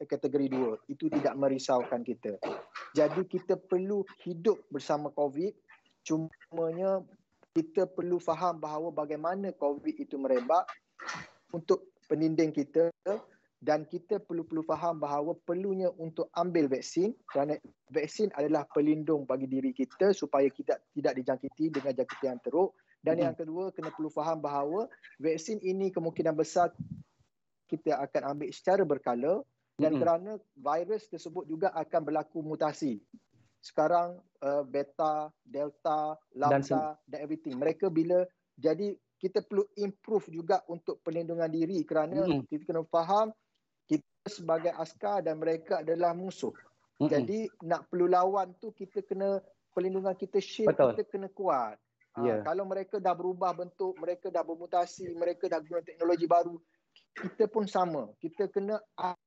kategori 0.03 0.47
dua. 0.51 0.75
Itu 0.91 1.07
tidak 1.07 1.39
merisaukan 1.39 2.03
kita. 2.03 2.43
Jadi 2.99 3.23
kita 3.31 3.55
perlu 3.55 4.03
hidup 4.27 4.67
bersama 4.69 5.15
COVID. 5.15 5.55
Cumanya 6.03 6.99
kita 7.55 7.87
perlu 7.87 8.19
faham 8.19 8.59
bahawa 8.59 8.91
bagaimana 8.91 9.55
COVID 9.55 9.95
itu 10.03 10.19
merebak 10.19 10.67
untuk 11.53 11.93
peninding 12.09 12.51
kita 12.51 12.91
dan 13.63 13.87
kita 13.87 14.19
perlu-perlu 14.19 14.67
faham 14.67 14.99
bahawa 14.99 15.39
perlunya 15.47 15.87
untuk 15.95 16.27
ambil 16.35 16.67
vaksin 16.67 17.15
kerana 17.31 17.55
vaksin 17.95 18.35
adalah 18.35 18.67
pelindung 18.67 19.23
bagi 19.23 19.47
diri 19.47 19.71
kita 19.71 20.11
supaya 20.11 20.51
kita 20.51 20.83
tidak 20.91 21.15
dijangkiti 21.23 21.71
dengan 21.71 21.95
jangkitan 21.95 22.27
yang 22.35 22.43
teruk 22.43 22.75
dan 23.07 23.23
yang 23.23 23.35
kedua 23.39 23.71
kena 23.71 23.95
perlu 23.95 24.11
faham 24.11 24.43
bahawa 24.43 24.91
vaksin 25.23 25.63
ini 25.63 25.95
kemungkinan 25.95 26.35
besar 26.35 26.75
kita 27.73 27.97
akan 27.97 28.37
ambil 28.37 28.49
secara 28.53 28.83
berkala 28.85 29.41
dan 29.81 29.97
kerana 29.97 30.37
virus 30.53 31.09
tersebut 31.09 31.49
juga 31.49 31.73
akan 31.73 32.01
berlaku 32.05 32.45
mutasi 32.45 33.01
sekarang 33.63 34.19
uh, 34.43 34.67
beta, 34.67 35.31
delta, 35.47 36.19
lambda 36.35 36.99
dan, 36.99 36.99
dan 37.07 37.19
everything. 37.23 37.57
Mereka 37.57 37.89
bila 37.89 38.27
jadi 38.59 38.93
kita 39.23 39.47
perlu 39.47 39.63
improve 39.79 40.35
juga 40.35 40.67
untuk 40.67 40.99
perlindungan 41.07 41.47
diri 41.47 41.87
kerana 41.87 42.27
mm-hmm. 42.27 42.51
kita 42.51 42.63
kena 42.67 42.83
faham 42.91 43.31
kita 43.87 44.03
sebagai 44.27 44.75
askar 44.75 45.23
dan 45.23 45.39
mereka 45.39 45.87
adalah 45.87 46.11
musuh. 46.11 46.51
Mm-hmm. 46.99 47.09
Jadi 47.09 47.39
nak 47.63 47.87
perlu 47.87 48.11
lawan 48.11 48.51
tu 48.59 48.75
kita 48.75 49.07
kena 49.07 49.39
perlindungan 49.71 50.19
kita 50.19 50.43
shield 50.43 50.75
Betul. 50.75 50.99
kita 50.99 51.03
kena 51.07 51.31
kuat. 51.31 51.79
Yeah. 52.19 52.45
Ha, 52.45 52.53
kalau 52.53 52.69
mereka 52.69 53.01
dah 53.01 53.17
berubah 53.17 53.57
bentuk, 53.57 53.97
mereka 53.97 54.29
dah 54.29 54.45
bermutasi, 54.45 55.17
mereka 55.17 55.49
dah 55.49 55.65
guna 55.65 55.81
teknologi 55.81 56.29
baru, 56.29 56.61
kita 57.13 57.45
pun 57.49 57.69
sama. 57.69 58.09
Kita 58.19 58.49
kena 58.49 58.81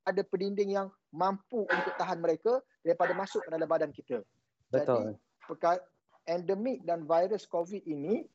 ada 0.06 0.22
pendinding 0.26 0.74
yang 0.74 0.88
mampu 1.14 1.66
untuk 1.66 1.94
tahan 1.98 2.20
mereka 2.20 2.60
daripada 2.82 3.14
masuk 3.14 3.46
ke 3.46 3.50
dalam 3.54 3.70
badan 3.70 3.94
kita. 3.94 4.22
Betul. 4.74 5.16
Jadi, 5.46 5.80
endemik 6.26 6.82
dan 6.84 7.06
virus 7.06 7.46
COVID 7.46 7.86
ini 7.86 8.26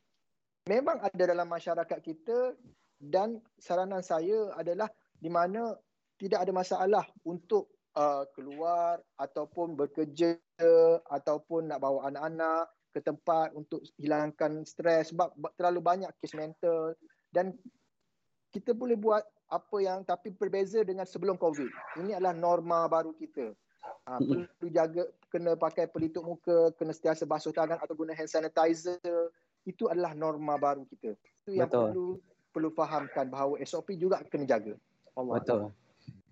memang 0.70 1.02
ada 1.02 1.24
dalam 1.26 1.50
masyarakat 1.50 1.98
kita 1.98 2.54
dan 3.02 3.42
saranan 3.58 4.04
saya 4.04 4.54
adalah 4.54 4.86
di 5.18 5.26
mana 5.26 5.74
tidak 6.20 6.46
ada 6.46 6.52
masalah 6.54 7.04
untuk 7.26 7.72
uh, 7.98 8.22
keluar 8.36 9.00
ataupun 9.18 9.74
bekerja 9.74 10.38
ataupun 11.08 11.72
nak 11.72 11.80
bawa 11.80 12.12
anak-anak 12.12 12.68
ke 12.92 13.00
tempat 13.00 13.54
untuk 13.56 13.80
hilangkan 13.96 14.62
stres 14.68 15.10
sebab 15.10 15.32
terlalu 15.56 15.80
banyak 15.80 16.10
kes 16.20 16.36
mental 16.36 16.92
dan 17.32 17.56
kita 18.52 18.76
boleh 18.76 18.98
buat 18.98 19.24
apa 19.50 19.76
yang 19.82 20.06
tapi 20.06 20.30
berbeza 20.30 20.80
dengan 20.86 21.04
sebelum 21.04 21.34
COVID. 21.34 21.98
Ini 21.98 22.16
adalah 22.16 22.32
norma 22.32 22.86
baru 22.86 23.10
kita. 23.12 23.50
Ha, 24.06 24.22
perlu 24.22 24.68
jaga 24.70 25.04
kena 25.28 25.58
pakai 25.58 25.90
pelitup 25.90 26.22
muka, 26.22 26.70
kena 26.78 26.94
sentiasa 26.94 27.26
basuh 27.26 27.50
tangan 27.50 27.82
atau 27.82 27.92
guna 27.98 28.14
hand 28.14 28.30
sanitizer. 28.30 29.02
Itu 29.66 29.90
adalah 29.90 30.14
norma 30.14 30.56
baru 30.56 30.86
kita. 30.86 31.18
Itu 31.44 31.50
yang 31.58 31.68
Betul. 31.68 31.82
perlu 31.90 32.06
perlu 32.50 32.70
fahamkan 32.74 33.26
bahawa 33.30 33.58
SOP 33.66 33.98
juga 33.98 34.22
kena 34.30 34.46
jaga. 34.46 34.78
Allah 35.18 35.34
Betul. 35.42 35.58
Allah. 35.66 35.72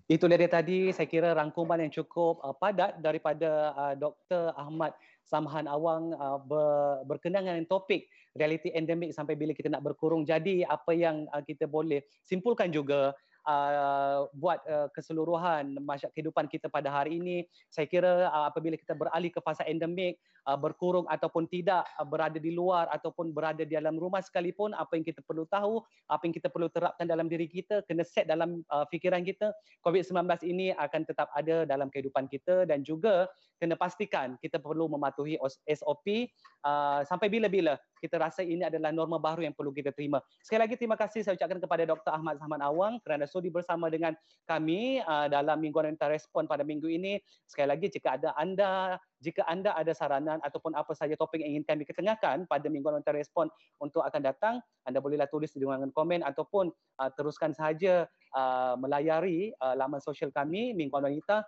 Itu 0.09 0.25
dari 0.25 0.49
tadi 0.49 0.89
saya 0.97 1.05
kira 1.05 1.37
rangkuman 1.37 1.85
yang 1.85 1.93
cukup 1.93 2.41
uh, 2.41 2.57
padat 2.57 2.97
daripada 3.05 3.77
uh, 3.77 3.95
Dr. 3.99 4.57
Ahmad 4.57 4.97
Samhan 5.29 5.69
Awang 5.69 6.17
uh, 6.17 6.41
ber, 6.41 7.05
berkenaan 7.05 7.45
dengan 7.45 7.69
topik 7.69 8.09
realiti 8.33 8.73
endemik 8.73 9.13
sampai 9.13 9.37
bila 9.37 9.53
kita 9.53 9.69
nak 9.69 9.85
berkurung. 9.85 10.25
Jadi 10.25 10.65
apa 10.65 10.97
yang 10.97 11.29
uh, 11.29 11.45
kita 11.45 11.69
boleh 11.69 12.01
simpulkan 12.25 12.73
juga 12.73 13.13
uh, 13.49 14.29
buat 14.37 14.61
uh, 14.69 14.89
keseluruhan 14.93 15.77
masyarakat 15.81 16.13
kehidupan 16.17 16.49
kita 16.49 16.69
pada 16.69 16.93
hari 16.93 17.21
ini 17.21 17.37
saya 17.73 17.89
kira 17.89 18.29
uh, 18.29 18.49
apabila 18.49 18.77
kita 18.77 18.93
beralih 18.93 19.33
ke 19.33 19.41
fasa 19.41 19.65
endemik 19.65 20.21
uh, 20.49 20.57
berkurung 20.57 21.05
ataupun 21.13 21.45
tidak 21.45 21.85
uh, 22.01 22.09
berada 22.09 22.41
di 22.41 22.49
luar 22.57 22.89
ataupun 22.89 23.37
berada 23.37 23.69
di 23.69 23.77
dalam 23.77 24.01
rumah 24.01 24.25
sekalipun 24.25 24.73
apa 24.73 24.97
yang 24.97 25.05
kita 25.05 25.21
perlu 25.21 25.45
tahu 25.45 25.85
apa 26.09 26.23
yang 26.25 26.33
kita 26.33 26.49
perlu 26.49 26.73
terapkan 26.73 27.05
dalam 27.05 27.29
diri 27.29 27.45
kita 27.45 27.85
kena 27.85 28.03
set 28.09 28.25
dalam 28.25 28.65
uh, 28.73 28.89
fikiran 28.89 29.21
kita 29.21 29.53
COVID-19 29.85 30.25
ini 30.49 30.73
akan 30.73 31.05
tetap 31.05 31.29
ada 31.37 31.69
dalam 31.69 31.93
kehidupan 31.93 32.25
kita 32.33 32.65
dan 32.65 32.81
juga 32.81 33.29
kena 33.61 33.77
pastikan 33.77 34.41
kita 34.41 34.57
perlu 34.57 34.89
mematuhi 34.89 35.37
SOP 35.69 36.31
uh, 36.65 37.03
sampai 37.05 37.29
bila-bila 37.29 37.77
kita 37.99 38.17
rasa 38.17 38.47
ini 38.47 38.63
adalah 38.63 38.95
norma 38.95 39.19
baru 39.19 39.43
yang 39.43 39.55
perlu 39.55 39.75
kita 39.75 39.91
terima. 39.91 40.23
Sekali 40.41 40.63
lagi 40.63 40.75
terima 40.79 40.95
kasih 40.95 41.27
saya 41.27 41.35
ucapkan 41.35 41.59
kepada 41.59 41.83
Dr. 41.83 42.15
Ahmad 42.15 42.39
Zahman 42.39 42.63
Awang 42.63 43.03
kerana 43.03 43.27
sudi 43.27 43.51
bersama 43.51 43.91
dengan 43.91 44.15
kami 44.47 45.03
uh, 45.03 45.27
dalam 45.27 45.59
mingguan 45.59 45.91
Wanita 45.91 46.07
Respon 46.07 46.47
pada 46.47 46.63
minggu 46.63 46.87
ini. 46.87 47.19
Sekali 47.45 47.69
lagi 47.69 47.91
jika 47.91 48.15
ada 48.15 48.31
anda 48.39 48.97
jika 49.19 49.43
anda 49.51 49.75
ada 49.75 49.91
saranan 49.91 50.39
ataupun 50.47 50.79
apa 50.79 50.95
sahaja 50.95 51.19
topik 51.19 51.43
yang 51.43 51.59
ingin 51.59 51.65
kami 51.67 51.83
ketengahkan 51.83 52.47
pada 52.47 52.67
mingguan 52.71 52.99
Wanita 52.99 53.15
Respon 53.15 53.51
untuk 53.83 54.07
akan 54.07 54.21
datang, 54.23 54.55
anda 54.87 55.03
bolehlah 55.03 55.27
tulis 55.27 55.51
di 55.51 55.63
ruangan 55.63 55.91
komen 55.91 56.23
ataupun 56.23 56.71
uh, 57.03 57.11
teruskan 57.19 57.51
sahaja 57.51 58.07
uh, 58.35 58.75
melayari 58.79 59.51
uh, 59.59 59.75
laman 59.75 59.99
sosial 59.99 60.31
kami 60.31 60.75
Mingguan 60.75 61.03
Wanita 61.07 61.43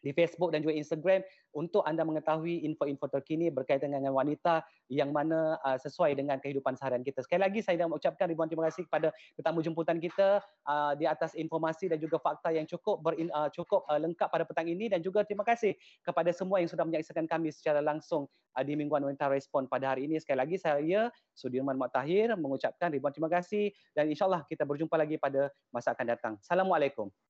di 0.00 0.10
Facebook 0.16 0.50
dan 0.52 0.64
juga 0.64 0.76
Instagram 0.76 1.20
untuk 1.52 1.84
anda 1.84 2.02
mengetahui 2.02 2.64
info-info 2.64 3.06
terkini 3.10 3.52
berkaitan 3.52 3.92
dengan 3.92 4.12
wanita 4.16 4.64
yang 4.88 5.12
mana 5.12 5.60
uh, 5.62 5.76
sesuai 5.76 6.16
dengan 6.16 6.40
kehidupan 6.40 6.76
seharian 6.76 7.04
kita. 7.04 7.20
Sekali 7.24 7.40
lagi 7.44 7.60
saya 7.60 7.80
nak 7.84 7.96
mengucapkan 7.96 8.26
ribuan 8.28 8.48
terima 8.48 8.68
kasih 8.70 8.86
kepada 8.88 9.12
tetamu 9.36 9.60
jemputan 9.60 9.98
kita 9.98 10.40
uh, 10.66 10.92
di 10.96 11.04
atas 11.04 11.36
informasi 11.36 11.90
dan 11.92 11.98
juga 12.00 12.16
fakta 12.18 12.50
yang 12.54 12.64
cukup 12.64 13.02
ber, 13.04 13.14
uh, 13.18 13.48
cukup 13.52 13.84
uh, 13.88 14.00
lengkap 14.00 14.28
pada 14.30 14.44
petang 14.46 14.68
ini 14.68 14.88
dan 14.88 15.04
juga 15.04 15.22
terima 15.22 15.44
kasih 15.44 15.76
kepada 16.02 16.30
semua 16.32 16.62
yang 16.62 16.70
sudah 16.70 16.84
menyaksikan 16.86 17.28
kami 17.28 17.52
secara 17.52 17.84
langsung 17.84 18.26
uh, 18.56 18.64
di 18.64 18.74
Mingguan 18.74 19.04
Wanita 19.04 19.28
Respon 19.28 19.68
pada 19.68 19.94
hari 19.94 20.08
ini. 20.08 20.16
Sekali 20.18 20.38
lagi 20.40 20.56
saya 20.56 21.12
Sudirman 21.36 21.76
Mak 21.76 21.92
Tahir 21.94 22.32
mengucapkan 22.36 22.90
ribuan 22.90 23.12
terima 23.12 23.30
kasih 23.30 23.70
dan 23.92 24.08
insyaAllah 24.08 24.46
kita 24.48 24.64
berjumpa 24.64 24.96
lagi 24.96 25.20
pada 25.20 25.52
masa 25.70 25.92
akan 25.92 26.06
datang. 26.08 26.32
Assalamualaikum. 26.40 27.29